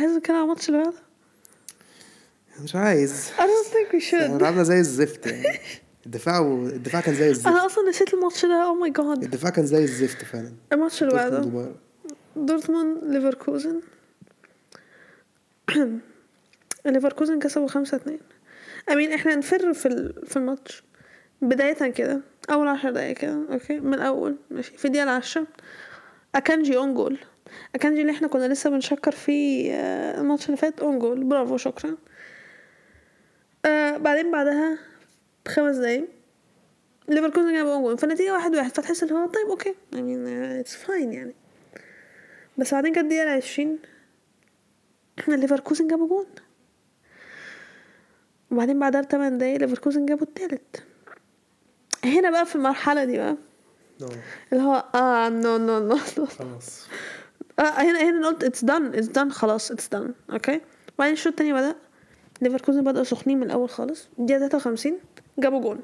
لازم 0.01 0.21
كده 0.21 0.35
على 0.35 0.43
الماتش 0.45 0.69
اللي 0.69 0.83
بعده 0.83 0.97
مش 2.63 2.75
عايز. 2.77 3.31
I 3.39 3.41
don't 3.41 3.73
think 3.73 3.93
we 3.93 4.05
إحنا 4.15 4.29
should 4.39 4.41
لعبنا 4.43 4.63
زي 4.63 4.79
الزفت 4.81 5.27
يعني. 5.27 5.59
الدفاع 6.07 6.41
و... 6.41 6.67
الدفاع 6.67 7.01
كان 7.01 7.15
زي 7.15 7.31
الزفت. 7.31 7.47
أنا 7.47 7.67
أصلا 7.67 7.89
نسيت 7.89 8.15
الماتش 8.15 8.47
ده. 8.47 8.65
أو 8.67 8.75
ماي 8.75 8.91
جاد 8.91 9.23
الدفاع 9.23 9.51
كان 9.51 9.67
زي 9.67 9.85
الزفت 9.85 10.25
فعلا. 10.25 10.53
الماتش 10.73 11.03
اللي 11.03 11.15
بعده. 11.15 11.73
دورتموند 12.37 13.05
ليفركوزن. 13.05 13.81
ليفركوزن 16.87 17.39
كسبوا 17.39 17.69
خمسة 17.69 17.97
اتنين. 17.97 18.19
I 18.93 18.97
mean 18.97 19.13
إحنا 19.13 19.35
نفر 19.37 19.73
في 19.75 19.87
ال- 19.87 20.27
في 20.27 20.37
الماتش. 20.37 20.83
بداية 21.43 21.91
كده. 21.93 22.21
أول 22.51 22.69
عشر 22.69 22.91
دقايق 22.91 23.17
كده. 23.17 23.39
okay؟ 23.53 23.81
من 23.81 23.95
الأول. 23.95 24.37
ماشي. 24.51 24.77
في 24.77 24.85
الدقيقة 24.85 25.05
العشرة 25.05 25.47
أكانجي 26.35 26.77
own 26.77 26.95
goal 26.95 27.19
اكانجي 27.75 28.01
اللي 28.01 28.13
إحنا 28.13 28.29
كنا 28.29 28.49
لسه 28.53 28.71
بنشكر 28.71 29.13
فيه 29.13 29.73
آه، 29.75 30.21
الماتش 30.21 30.47
اللي 30.47 30.57
فات 30.57 30.81
own 30.81 30.99
goal. 30.99 31.25
برافو 31.25 31.57
شكرا. 31.57 31.97
آه 33.65 33.97
بعدين 33.97 34.31
بعدها 34.33 34.79
بخمس 35.47 35.77
دقايق 35.77 36.09
ليفركوزن 37.09 37.53
جاب 37.53 37.67
own 37.67 37.83
goal. 37.83 37.99
فالنتيجة 37.99 38.33
واحد 38.33 38.57
واحد. 38.57 38.71
فتحس 38.71 39.03
اللي 39.03 39.15
هو 39.15 39.27
طيب 39.27 39.47
okay. 39.51 39.75
I 39.93 39.97
mean 39.97 40.29
it's 40.61 40.75
fine 40.77 41.13
يعني. 41.13 41.35
بس 42.59 42.75
بعدين 42.75 42.93
كانت 42.93 43.05
الدقيقة 43.05 43.23
العشرين 43.25 43.79
إحنا 45.19 45.35
ليفركوزن 45.35 45.89
جابوا 45.89 46.09
جون 46.09 46.27
وبعدين 48.51 48.79
بعدها 48.79 49.01
بتمن 49.01 49.39
دقايق 49.39 49.57
ليفركوزن 49.61 50.07
جابوا 50.07 50.27
التالت. 50.27 50.83
هنا 52.05 52.31
بقى 52.31 52.47
في 52.47 52.57
المرحلة 52.57 53.05
دي 53.05 53.17
بقى. 53.17 53.37
no. 54.01 54.09
اللي 54.53 54.65
هو 54.65 54.85
آه 54.95 55.29
no 55.29 55.57
no 55.57 55.79
no 55.79 55.97
خلاص. 56.27 56.87
آه 57.61 57.63
هنا 57.63 58.11
هنا 58.11 58.27
قلت 58.29 58.45
it's 58.45 58.65
done 58.65 58.87
it's 58.87 59.07
done 59.07 59.33
خلاص 59.33 59.71
it's 59.71 59.89
done 59.89 60.15
okay 60.33 60.61
وبعدين 60.95 61.13
الشوط 61.13 61.33
التاني 61.33 61.53
بدأ. 61.53 61.75
ليفركوزن 62.43 62.85
بدأوا 62.85 63.05
سخنين 63.05 63.37
من 63.39 63.47
الأول 63.47 63.69
خالص. 63.71 64.09
الدقيقة 64.19 64.49
53 64.49 64.99
جابوا 65.39 65.61
جون. 65.61 65.81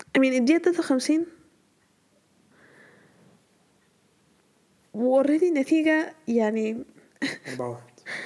I 0.00 0.20
mean 0.20 0.24
الدقيقة 0.24 0.72
53 0.72 1.26
و 4.94 5.01
already 5.01 5.48
النتيجة 5.48 6.14
يعني 6.28 6.84
4 7.52 7.68
1 7.70 7.80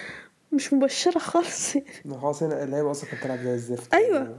مش 0.52 0.72
مبشرة 0.72 1.18
خالص. 1.18 1.76
يعني. 1.76 1.86
ما 2.04 2.18
خلاص 2.20 2.42
هنا 2.42 2.64
اللعيبة 2.64 2.90
أصلا 2.90 3.10
كانت 3.10 3.22
بتلعب 3.22 3.38
زي 3.38 3.54
الزفت. 3.54 3.94
أيوة. 3.94 4.38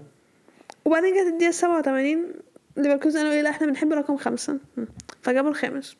وبعدين 0.85 1.13
جت 1.13 1.33
الدقيقة 1.33 1.51
87 1.51 2.33
ليفركوزن 2.77 3.17
قالوا 3.19 3.31
إيه 3.33 3.41
لا 3.41 3.49
إحنا 3.49 3.67
بنحب 3.67 3.93
رقم 3.93 4.17
خمسة. 4.17 4.59
فجابوا 5.21 5.49
الخامس. 5.49 5.95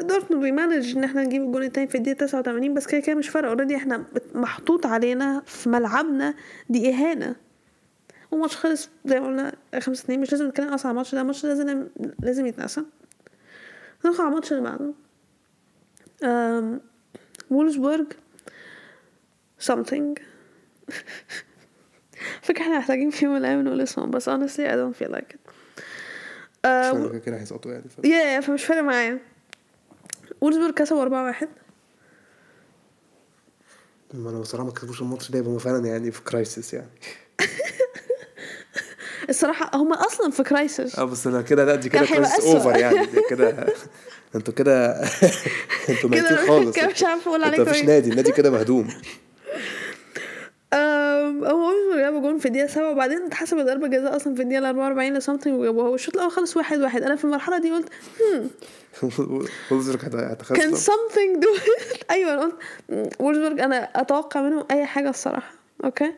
دورتموند 0.00 0.42
بي 0.44 0.57
manage 0.57 0.96
إن 0.96 1.04
إحنا 1.04 1.22
نجيب 1.22 1.42
الجون 1.42 1.62
التاني 1.62 1.86
في 1.86 1.94
الدقيقة 1.94 2.26
89 2.26 2.74
بس 2.74 2.86
كده 2.86 3.00
كده 3.00 3.16
مش 3.16 3.28
فارقة. 3.28 3.48
already 3.48 3.76
إحنا 3.76 4.04
محطوط 4.34 4.86
علينا 4.86 5.42
في 5.46 5.68
ملعبنا 5.68 6.34
دي 6.68 6.90
إهانة. 6.90 7.36
والماتش 8.30 8.56
خلص 8.56 8.88
زي 9.04 9.20
ما 9.20 9.26
قلنا 9.26 9.52
خمسة 9.80 10.04
اتنين. 10.04 10.20
مش 10.20 10.32
لازم 10.32 10.46
نتكلم 10.48 10.68
أصلا 10.68 10.86
على 10.86 10.90
الماتش 10.90 11.14
ده. 11.14 11.20
الماتش 11.20 11.46
ده 11.46 11.48
لازم 11.54 11.86
لازم 12.22 12.46
يتنسى. 12.46 12.82
ندخل 14.06 14.22
على 14.22 14.28
الماتش 14.28 14.52
اللي 14.52 14.62
بعده. 14.62 14.92
وولزبورج 17.50 18.06
something. 19.66 20.20
فكرة 22.42 22.62
إحنا 22.62 22.78
محتاجين 22.78 23.10
في 23.10 23.24
يوم 23.24 23.34
من 23.34 23.40
الأيام 23.40 23.64
نقول 23.64 23.80
اسمهم 23.80 24.10
بس 24.10 24.30
honestly 24.30 24.62
I 24.68 24.74
don't 24.76 25.02
feel 25.02 25.12
like 25.12 25.34
it. 25.34 25.50
فاهم 26.62 27.18
كده 27.18 27.40
هيسقطوا 27.40 27.72
يعني. 27.72 27.84
يا 28.04 28.40
فمش 28.40 28.64
فارق 28.64 28.82
معايا. 28.82 29.18
وولزبورج 30.40 30.74
كسبوا 30.74 31.02
أربعة 31.02 31.24
واحد. 31.26 31.48
ما 34.14 34.30
أنا 34.30 34.38
بصراحة 34.40 34.64
ما 34.66 34.72
كسبوش 34.72 35.00
الماتش 35.02 35.30
ده 35.30 35.38
يبقى 35.38 35.50
هم 35.50 35.58
فعلا 35.58 35.86
يعني 35.86 36.10
في 36.12 36.22
كرايسيس 36.22 36.74
يعني. 36.74 36.88
الصراحة 39.28 39.70
هم 39.76 39.92
أصلا 39.92 40.30
في 40.30 40.42
كرايسيس 40.42 40.98
آه 40.98 41.04
بس 41.04 41.26
أنا 41.26 41.42
كده 41.42 41.64
لا 41.64 41.74
دي 41.74 41.88
كده 41.88 42.06
crisis. 42.06 42.44
over 42.44 42.76
يعني 42.76 43.06
دي 43.06 43.22
كده 43.30 43.66
أنتوا 44.34 44.54
كده 44.54 45.02
أنتوا 45.88 46.10
ميتين 46.10 46.36
خالص. 46.36 46.76
كده 46.76 46.86
مش 46.88 47.02
عارفة 47.02 47.28
أقول 47.30 47.44
عليه 47.44 47.58
انت 47.58 47.68
مفيش 47.68 47.76
كويس. 47.78 47.88
نادي 47.90 48.10
النادي 48.10 48.32
كده 48.32 48.50
مهدوم. 48.50 48.88
هو 51.44 51.72
جابوا 51.96 52.20
جون 52.20 52.38
في 52.38 52.46
الدقيقة 52.46 52.66
سبعة 52.66 52.90
وبعدين 52.90 53.22
اتحسب 53.22 53.56
ضربة 53.56 53.86
جزاء 53.88 54.16
أصلا 54.16 54.34
في 54.34 54.42
الدقيقة 54.42 54.68
44 54.68 55.14
ل 55.14 55.19
Something 55.19 55.60
وجابوها 55.60 55.88
والشوط 55.88 56.14
الأول 56.14 56.30
خلص 56.30 56.56
واحد 56.56 56.78
واحد. 56.80 57.02
أنا 57.02 57.16
في 57.16 57.24
المرحلة 57.24 57.58
دي 57.58 57.70
قلت 57.72 57.88
هم. 58.34 58.50
وولفسبورج 59.70 59.96
كان 60.00 60.30
هتخسر. 60.30 60.92
Something 60.92 61.40
do 61.44 61.48
أيوه 62.10 62.32
أنا 62.32 62.42
قلت 62.42 62.54
"مم، 62.88 63.08
وولزبورج 63.20 63.60
أنا 63.60 63.76
أتوقع 64.00 64.40
منهم 64.42 64.64
أي 64.70 64.86
حاجة 64.86 65.08
الصراحة. 65.10 65.52
okay? 65.84 66.12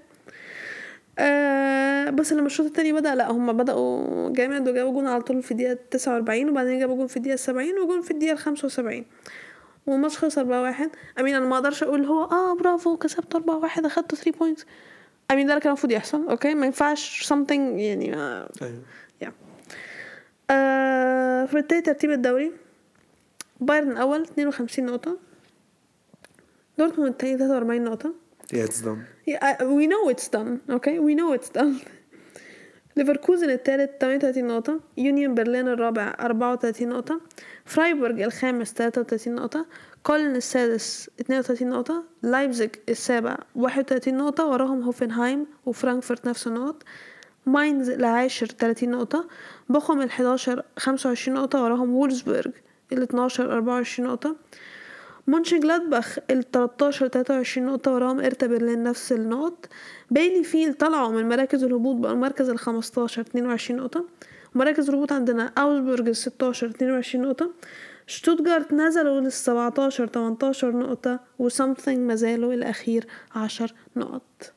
آه 1.19 2.11
بس 2.11 2.33
لما 2.33 2.47
الشوط 2.47 2.67
التاني 2.67 2.93
بدأ 2.93 3.15
لا 3.15 3.31
هم 3.31 3.53
بدأوا 3.53 4.31
جامد 4.33 4.69
وجابوا 4.69 4.93
جون 4.93 5.07
على 5.07 5.23
طول 5.23 5.43
في 5.43 5.51
الدقيقة 5.53 5.79
49 5.91 6.51
وبعدين 6.51 6.79
جابوا 6.79 6.97
جون 6.97 7.07
في 7.07 7.17
الدقيقة 7.17 7.37
70 7.37 7.79
وجون 7.79 8.01
في 8.03 8.11
الدقيقة 8.11 8.35
75 8.37 9.05
والماتش 9.87 10.19
خلص 10.19 10.39
4 10.39 10.63
1 10.63 10.91
I 11.21 11.24
mean 11.24 11.35
أنا 11.35 11.47
ما 11.47 11.55
أقدرش 11.57 11.83
أقول 11.83 12.05
هو 12.05 12.25
آه 12.25 12.55
برافو 12.57 12.97
كسبت 12.97 13.35
4 13.35 13.57
1 13.57 13.87
أخدتوا 13.87 14.19
3 14.19 14.39
points 14.39 14.67
I 15.31 15.34
mean 15.34 15.47
ده 15.47 15.53
اللي 15.53 15.61
كان 15.61 15.69
المفروض 15.71 15.93
يحصل 15.93 16.29
okay? 16.29 16.55
ما 16.55 16.67
ينفعش 16.67 17.33
something 17.33 17.51
يعني 17.77 18.15
آه 18.17 18.51
أيوه. 18.63 18.83
yeah 19.23 19.33
آه 20.51 21.45
في 21.45 21.59
التاني 21.59 21.83
ترتيب 21.83 22.11
الدوري 22.11 22.53
بايرن 23.61 23.97
اول 23.97 24.23
52 24.23 24.87
نقطة 24.87 25.19
دورتموند 26.79 27.11
التاني 27.11 27.39
43 27.39 27.85
نقطة. 27.85 28.15
yeah 28.53 28.65
it's 28.65 28.81
done 28.81 29.05
Yeah, 29.31 29.43
I- 29.45 29.63
we 29.65 29.87
know 29.87 30.11
it's 30.15 30.29
done 30.29 30.73
okay 30.77 30.99
we 30.99 31.15
know 31.21 31.39
it's 31.41 31.61
done. 31.61 31.89
ليفركوزن 32.97 33.51
الثالث 33.51 33.91
38 34.01 34.47
نقطة 34.47 34.81
يونيون 34.97 35.35
برلين 35.35 35.69
الرابع 35.69 36.15
34 36.21 36.89
نقطة 36.89 37.21
فرايبورج 37.65 38.21
الخامس 38.21 38.73
33 38.73 39.35
نقطة 39.35 39.67
كولن 40.03 40.37
السادس 40.37 41.11
32 41.21 41.69
نقطة 41.69 42.05
لايبزيج 42.23 42.71
السابع 42.89 43.39
31 43.55 44.17
نقطة 44.17 44.47
وراهم 44.47 44.83
هوفنهايم 44.83 45.47
وفرانكفورت 45.67 46.29
نفس 46.29 46.47
النقط. 46.47 46.83
ماينز 47.47 47.91
العاشر 47.91 48.47
30 48.47 48.91
نقطة 48.91 49.29
بوخم 49.69 50.01
ال 50.01 50.09
11 50.09 50.63
25 50.79 51.39
نقطة 51.39 51.63
وراهم 51.63 51.95
وولزبورج 51.95 52.51
ال 52.93 53.03
12 53.03 53.53
24 53.53 54.09
نقطة. 54.09 54.37
مونشن 55.27 55.61
جلادباخ 55.61 56.19
ال 56.31 56.51
13 56.51 57.09
23 57.09 57.67
نقطة 57.67 57.95
وراهم 57.95 58.21
هيرتا 58.21 58.47
برلين 58.47 58.83
نفس 58.83 59.13
النقط. 59.13 59.69
بيليفيلد 60.11 60.75
طلعوا 60.75 61.09
من 61.09 61.29
مراكز 61.29 61.65
الهبوط 61.65 61.97
بقوا 61.97 62.13
المركز 62.15 62.49
ال 62.49 62.59
15 62.59 63.23
22 63.23 63.81
نقطة. 63.81 64.05
ومراكز 64.55 64.89
الهبوط 64.89 65.13
عندنا 65.13 65.53
أوزبورج 65.59 66.09
ال 66.09 66.17
16 66.17 66.67
22 66.67 67.25
نقطة. 67.25 67.51
شتوتجارت 68.09 68.73
نزلوا 68.73 69.21
لل 69.21 69.33
17 69.33 70.07
18 70.07 70.77
نقطة 70.77 71.21
و 71.39 71.45
Something 71.45 71.99
ما 71.99 72.15
زالوا 72.15 72.53
الأخير 72.53 73.07
10 73.35 73.71
نقط. 73.97 74.53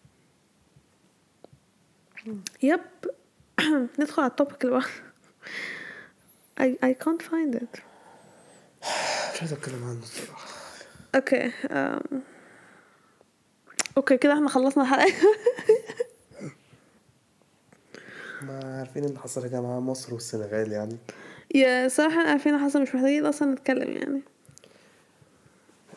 yep. 2.64 2.80
ندخل 4.00 4.22
على 4.22 4.30
ال 4.32 4.37
topic 4.37 4.66
اللي 4.66 4.76
بعده. 4.76 4.88
I, 6.60 6.76
I 6.86 6.94
can't 7.04 7.22
find 7.22 7.56
it. 7.62 7.82
مش 9.34 9.40
عايز 9.42 9.54
أتكلم 9.54 9.84
عنه 9.84 10.00
الصراحة. 10.04 10.48
okay. 11.16 11.52
okay 13.98 14.18
كده 14.18 14.34
إحنا 14.34 14.50
خلصنا 14.50 14.84
الحلقة. 14.84 15.14
ما 18.42 18.78
عارفين 18.80 19.04
اللي 19.04 19.20
حصل 19.20 19.44
يا 19.44 19.48
جماعة 19.48 19.80
مصر 19.80 20.14
والسنغال 20.14 20.72
يعني. 20.72 20.98
yeah 21.56 21.88
صراحة 21.88 22.20
عارفين 22.28 22.58
حصل 22.58 22.82
مش 22.82 22.96
محتاجين 22.96 23.26
أصلا 23.26 23.52
نتكلم 23.54 23.92
يعني. 23.98 24.22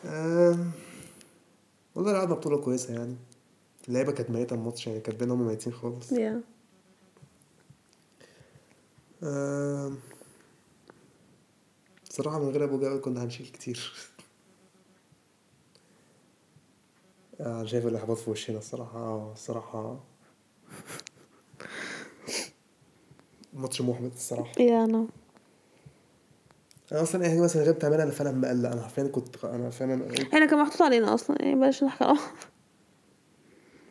أم، 0.05 0.71
والله 1.95 2.11
لعبنا 2.13 2.35
بطولة 2.35 2.57
كويسة 2.61 2.93
يعني. 2.93 3.15
اللعيبة 3.87 4.11
كانت 4.11 4.29
ميتة 4.29 4.53
الماتش 4.53 4.87
يعني 4.87 4.99
كانت 4.99 5.19
بينهم 5.19 5.47
ميتين 5.47 5.73
خالص. 5.73 6.11
يا. 6.11 6.41
أم، 9.23 9.97
صراحة 12.09 12.39
من 12.39 12.49
غير 12.49 12.63
أبو 12.63 12.79
جابر 12.79 12.97
كنا 12.97 13.23
هنشيل 13.23 13.45
كتير. 13.47 13.93
آه، 17.41 17.59
أنا 17.59 17.65
شايف 17.65 17.87
الإحباط 17.87 18.17
في 18.17 18.29
وشنا 18.29 18.57
الصراحة. 18.57 18.99
آه، 18.99 19.31
الصراحة. 19.33 19.99
ماتش 23.53 23.81
محبط 23.81 24.11
الصراحة. 24.13 24.61
يا 24.61 25.07
أنا 26.91 26.99
أنا 26.99 27.01
أصلا 27.09 27.23
أي 27.25 27.29
حاجة 27.29 27.41
مثلا 27.41 27.63
غير 27.63 27.73
بتعملها 27.73 28.03
أنا 28.03 28.11
فعلا 28.11 28.31
مقلق. 28.31 28.71
أنا 28.71 28.81
حرفيا 28.81 29.03
كنت 29.03 29.45
أنا 29.45 29.69
فعلا 29.69 30.07
إحنا 30.33 30.45
كان 30.45 30.59
محطوط 30.59 30.81
علينا 30.81 31.13
أصلا. 31.13 31.37
يعني 31.39 31.55
بلاش 31.55 31.83
نحكي. 31.83 32.03
عنه. 32.03 32.19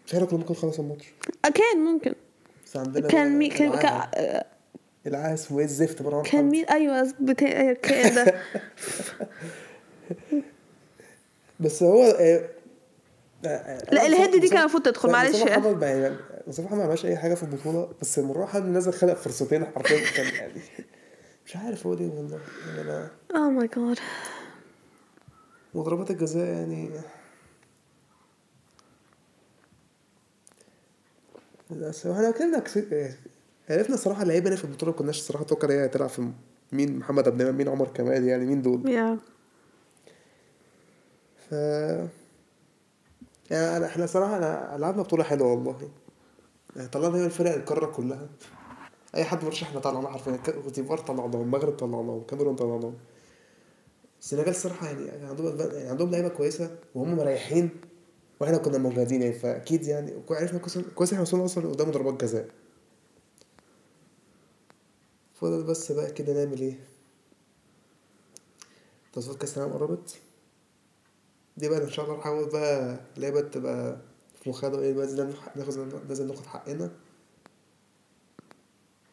فعلا 0.07 0.25
كنا 0.27 0.39
ممكن 0.39 0.53
نخلص 0.53 0.79
الماتش. 0.79 1.05
كان 1.55 1.79
ممكن. 1.85 2.15
بس 2.67 2.77
عندنا 2.77 3.09
كان 3.09 3.39
مين 3.39 3.51
كان 3.51 3.69
العاهة. 3.69 4.11
كان, 4.11 4.43
العاهة 5.07 5.35
اسمه 5.35 5.59
إيه؟ 5.59 5.65
الزفت 5.65 6.03
مرة 6.03 6.23
كان 6.23 6.45
مين؟ 6.45 6.65
أيوه 6.65 7.13
بتاع 7.21 7.71
الكائن 7.71 8.15
ده. 8.15 8.35
بس 11.61 11.83
هو 11.83 12.03
آه، 12.05 12.49
آه، 13.47 13.85
لا، 13.93 14.07
الهيد 14.07 14.31
دي 14.31 14.47
مصطفى- 14.49 14.51
كان 14.51 14.61
المفروض 14.61 14.83
تدخل، 14.83 15.11
معلش 15.11 15.31
مصطفى 15.35 15.51
يعني. 15.51 15.63
محمد 15.63 15.81
ما- 15.81 15.87
يعني. 15.91 16.17
مصطفى 16.47 16.67
محمد 16.67 16.79
ما 16.79 16.85
عملش 16.85 17.07
أي 17.07 17.17
حاجة 17.17 17.35
في 17.35 17.43
البطولة 17.43 17.89
بس 18.01 18.19
المره 18.19 18.47
حد 18.47 18.63
نزل 18.65 18.93
خلق 18.93 19.15
فرصتين 19.15 19.65
حرفيا 19.67 20.11
كان 20.17 20.35
يعني. 20.35 20.61
مش 21.47 21.57
عارف 21.57 21.87
هو 21.87 21.95
ليه 21.95 22.09
والله 22.09 22.41
يعني 22.69 22.81
أنا 22.81 23.11
اوه 23.37 23.51
ماي 23.51 23.67
جاد 23.77 23.99
وضربات 25.75 26.11
الجزاء 26.11 26.47
يعني 26.47 26.91
بس 31.71 32.07
إحنا 32.07 32.31
كنا 32.31 32.59
كسب- 32.59 33.15
عرفنا 33.71 33.95
الصراحه 33.95 34.23
اللعيبة 34.23 34.47
اللي 34.47 34.57
في 34.57 34.65
البطولة 34.65 34.93
ما 34.93 34.99
كناش 34.99 35.19
الصراحه 35.19 35.45
توقع 35.45 35.71
هي 35.71 35.85
هتلعب 35.85 36.09
في 36.09 36.31
مين 36.73 36.99
محمد 36.99 37.29
عبد 37.29 37.41
المنعم 37.41 37.59
مين 37.59 37.69
عمر 37.69 37.89
كمال 37.89 38.25
يعني 38.25 38.45
مين 38.47 38.63
دول. 38.63 38.89
يا 38.89 39.19
ف 41.51 41.53
يعني 43.51 43.87
إحنا 43.87 44.07
صراحة 44.07 44.37
أنا 44.37 44.77
لعبنا 44.79 45.03
بطولة 45.03 45.25
حلوة 45.25 45.53
والله. 45.53 45.91
يعني 46.77 46.89
طلعنا 46.89 47.17
هي 47.17 47.25
الفرق 47.25 47.55
القارة 47.55 47.87
كلها. 47.87 48.29
أي 49.17 49.25
حد 49.25 49.45
مرشح 49.45 49.69
إحنا 49.69 49.81
طلعناه 49.81 50.09
حرفيا. 50.09 50.37
ك- 50.37 50.51
كوت 50.51 50.75
ديفوار 50.75 50.99
طلعناهم 50.99 51.43
المغرب 51.43 51.73
طلعناهم 51.77 52.23
كاميرون 52.23 52.57
طلعناهم 52.57 52.95
السنغال 54.21 54.49
الصراحة 54.49 54.87
يعني 54.87 55.05
يعني 55.05 55.25
عندهم 55.27 55.59
يعني 55.61 55.89
عندهم 55.89 56.11
لعيبة 56.11 56.29
كويسة 56.29 56.77
وهم 56.95 57.17
مريحين 57.17 57.71
وإحنا 58.41 58.57
كنا 58.59 58.79
موجودين 58.79 59.23
يعني 59.23 59.35
فأكيد 59.35 59.83
يعني 59.87 60.13
عرفنا 60.31 60.61
كويس 60.95 61.13
إحنا 61.13 61.23
وصلنا 61.23 61.45
أصلا 61.45 61.69
قدام 61.69 61.91
ضربات 61.91 62.25
جزاء. 62.25 62.49
فضل 65.35 65.63
بس 65.63 65.93
بقى 65.93 66.11
كده 66.13 66.33
نعمل 66.45 66.61
إيه؟ 66.61 66.79
تصفيات 69.13 69.37
كأس 69.41 69.59
العالم 69.59 69.73
قربت؟ 69.73 70.19
دي 71.57 71.69
بقى 71.69 71.85
إن 71.85 71.91
شاء 71.91 72.05
الله 72.05 72.17
نحاول 72.19 72.49
بقى 72.51 73.01
لعبة 73.17 73.41
تبقى 73.41 73.97
في 74.43 74.51
مخها 74.51 74.79
إيه 74.81 74.95
بقى 74.95 75.07
ناخد- 75.57 76.09
لازم 76.09 76.27
ناخد 76.29 76.47
حقنا. 76.47 76.91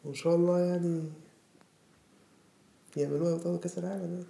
وإن 0.04 0.14
شاء 0.14 0.34
الله 0.34 0.58
يعني 0.60 1.02
يعملوها 2.96 3.30
يوصلوا 3.30 3.58
كأس 3.58 3.78
العالم 3.78 4.02
يعني 4.14 4.24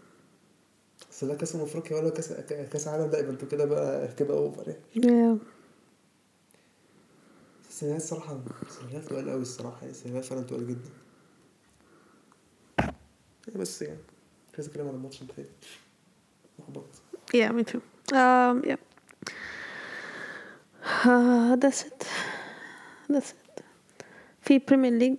بس 1.10 1.24
لا 1.24 1.34
كأس 1.34 1.54
أمم 1.54 1.64
أفريقيا 1.64 1.96
ولا 1.98 2.10
كاس 2.10 2.32
كأس 2.48 2.88
عالم 2.88 3.10
لا 3.10 3.18
يبقى 3.18 3.30
أنتوا 3.32 3.48
كده 3.48 3.64
بقى 3.64 4.08
كده 4.14 4.34
اوفر 4.34 4.68
يعني 4.68 5.06
يا 5.18 5.38
السنغال 7.68 7.96
الصراحة 7.96 8.40
السنغال 8.68 9.04
تقال 9.04 9.30
قوي 9.30 9.42
الصراحة 9.42 9.76
يعني 9.80 9.90
السنغال 9.90 10.22
فعلا 10.22 10.42
تقال 10.42 10.68
جدا 10.68 10.90
يعني 13.48 13.60
بس 13.60 13.82
يعني 13.82 13.98
مش 14.52 14.54
عايز 14.54 14.68
اتكلم 14.68 14.88
عن 14.88 14.94
الماتش 14.94 15.22
اللي 15.22 15.32
فات 15.32 15.46
محبط 16.58 16.84
Yeah, 17.34 17.50
me 17.52 17.64
too. 17.64 17.80
Um, 18.14 18.56
yeah. 18.70 18.80
Uh, 21.04 21.56
that's 21.62 21.82
it. 21.88 22.00
That's 23.08 23.30
it. 23.32 23.62
في 24.40 24.58
بريمير 24.58 24.92
ليج 24.92 25.16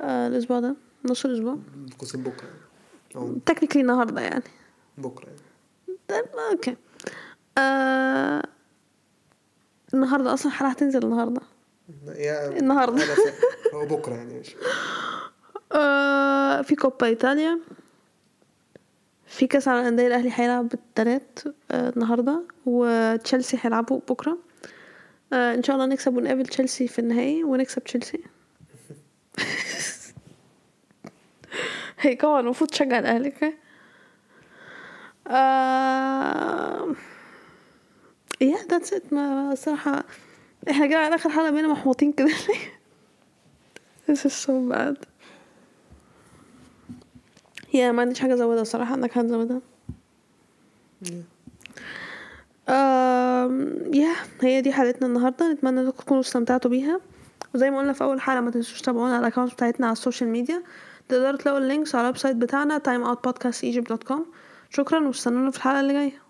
آه 0.00 0.26
الأسبوع 0.26 0.60
ده. 0.60 0.74
نص 1.04 1.24
الأسبوع. 1.24 1.58
قوسين 1.98 2.22
بكرة. 2.22 2.48
أو 3.16 3.34
technically 3.46 3.82
النهارده 3.82 4.20
يعني. 4.20 4.42
بكرة 4.98 5.26
يعني. 5.26 5.38
طيب 6.08 6.24
okay. 6.52 6.76
آه 7.58 8.42
النهارده 9.94 10.34
أصلا 10.34 10.52
الحلقة 10.52 10.70
هتنزل 10.70 11.04
النهارده. 11.04 11.40
يعني 12.06 12.58
فا- 13.14 13.76
هو 13.76 13.86
بكرة 13.86 14.14
يعني 14.14 14.42
آه 15.72 16.62
في 16.62 16.76
كوبا 16.76 17.06
ايطاليا 17.06 17.60
في 19.26 19.46
كأس 19.46 19.68
على 19.68 19.80
الأندية 19.80 20.06
الأهلي 20.06 20.30
هيلعب 20.34 20.68
بالتلات 20.68 21.38
آه 21.70 21.88
النهارده 21.90 22.42
وتشيلسي 22.66 23.58
هيلعبوا 23.60 24.00
بكرة. 24.08 24.38
آه 25.32 25.54
إن 25.54 25.62
شاء 25.62 25.76
الله 25.76 25.86
نكسب 25.86 26.16
ونقابل 26.16 26.46
تشيلسي 26.46 26.88
في 26.88 26.98
النهائي 26.98 27.44
ونكسب 27.44 27.84
تشيلسي. 27.84 28.20
هي 32.00 32.16
كمان 32.16 32.40
المفروض 32.40 32.70
تشجع 32.70 32.98
الأهلي 32.98 33.28
okay? 33.28 33.54
آه 35.28 36.94
yeah 38.40 38.56
that's 38.70 38.92
it 38.92 39.12
ما 39.12 39.52
الصراحه 39.52 40.04
إحنا 40.70 40.86
جاي 40.86 40.96
على 41.04 41.14
آخر 41.14 41.30
حلقة 41.30 41.50
بينا 41.50 41.68
محبطين 41.68 42.12
كده 42.12 42.26
ليه؟ 42.28 42.80
This 44.10 44.20
is 44.20 44.46
so 44.46 44.52
bad. 44.72 44.96
yeah 47.74 47.92
ما 47.92 48.02
عنديش 48.02 48.20
حاجة 48.20 48.34
أزودها 48.34 48.62
الصراحة 48.62 48.92
عندك 48.92 49.12
حاجة 49.12 49.26
تزودها 49.26 49.60
um 52.68 53.94
yeah 53.94 54.14
هي 54.40 54.60
دي 54.60 54.72
حلقتنا 54.72 55.06
النهاردة. 55.06 55.52
نتمنى 55.52 55.80
إنكم 55.80 55.96
تكونوا 55.96 56.20
استمتعتوا 56.20 56.70
بيها. 56.70 57.00
وزي 57.54 57.70
ما 57.70 57.78
قلنا 57.78 57.92
في 57.92 58.04
أول 58.04 58.20
حلقة 58.20 58.40
ما 58.40 58.50
تنسوش 58.50 58.80
تتابعونا 58.80 59.16
على 59.16 59.26
ال 59.26 59.29
accounts 59.29 59.52
بتاعتنا 59.52 59.86
على 59.86 59.92
ال 59.92 59.97
social 59.97 60.30
media. 60.30 60.62
تقدروا 61.10 61.36
تلاقوا 61.38 61.58
ال 61.58 61.64
links 61.64 61.94
على 61.94 62.02
ال 62.02 62.16
website 62.16 62.36
بتاعنا 62.36 62.78
timeoutpodcastegypt.com 62.88 64.20
شكرا 64.70 65.06
وأستنونا 65.06 65.50
في 65.50 65.56
الحلقة 65.56 65.80
اللي 65.80 65.92
جاية. 65.92 66.29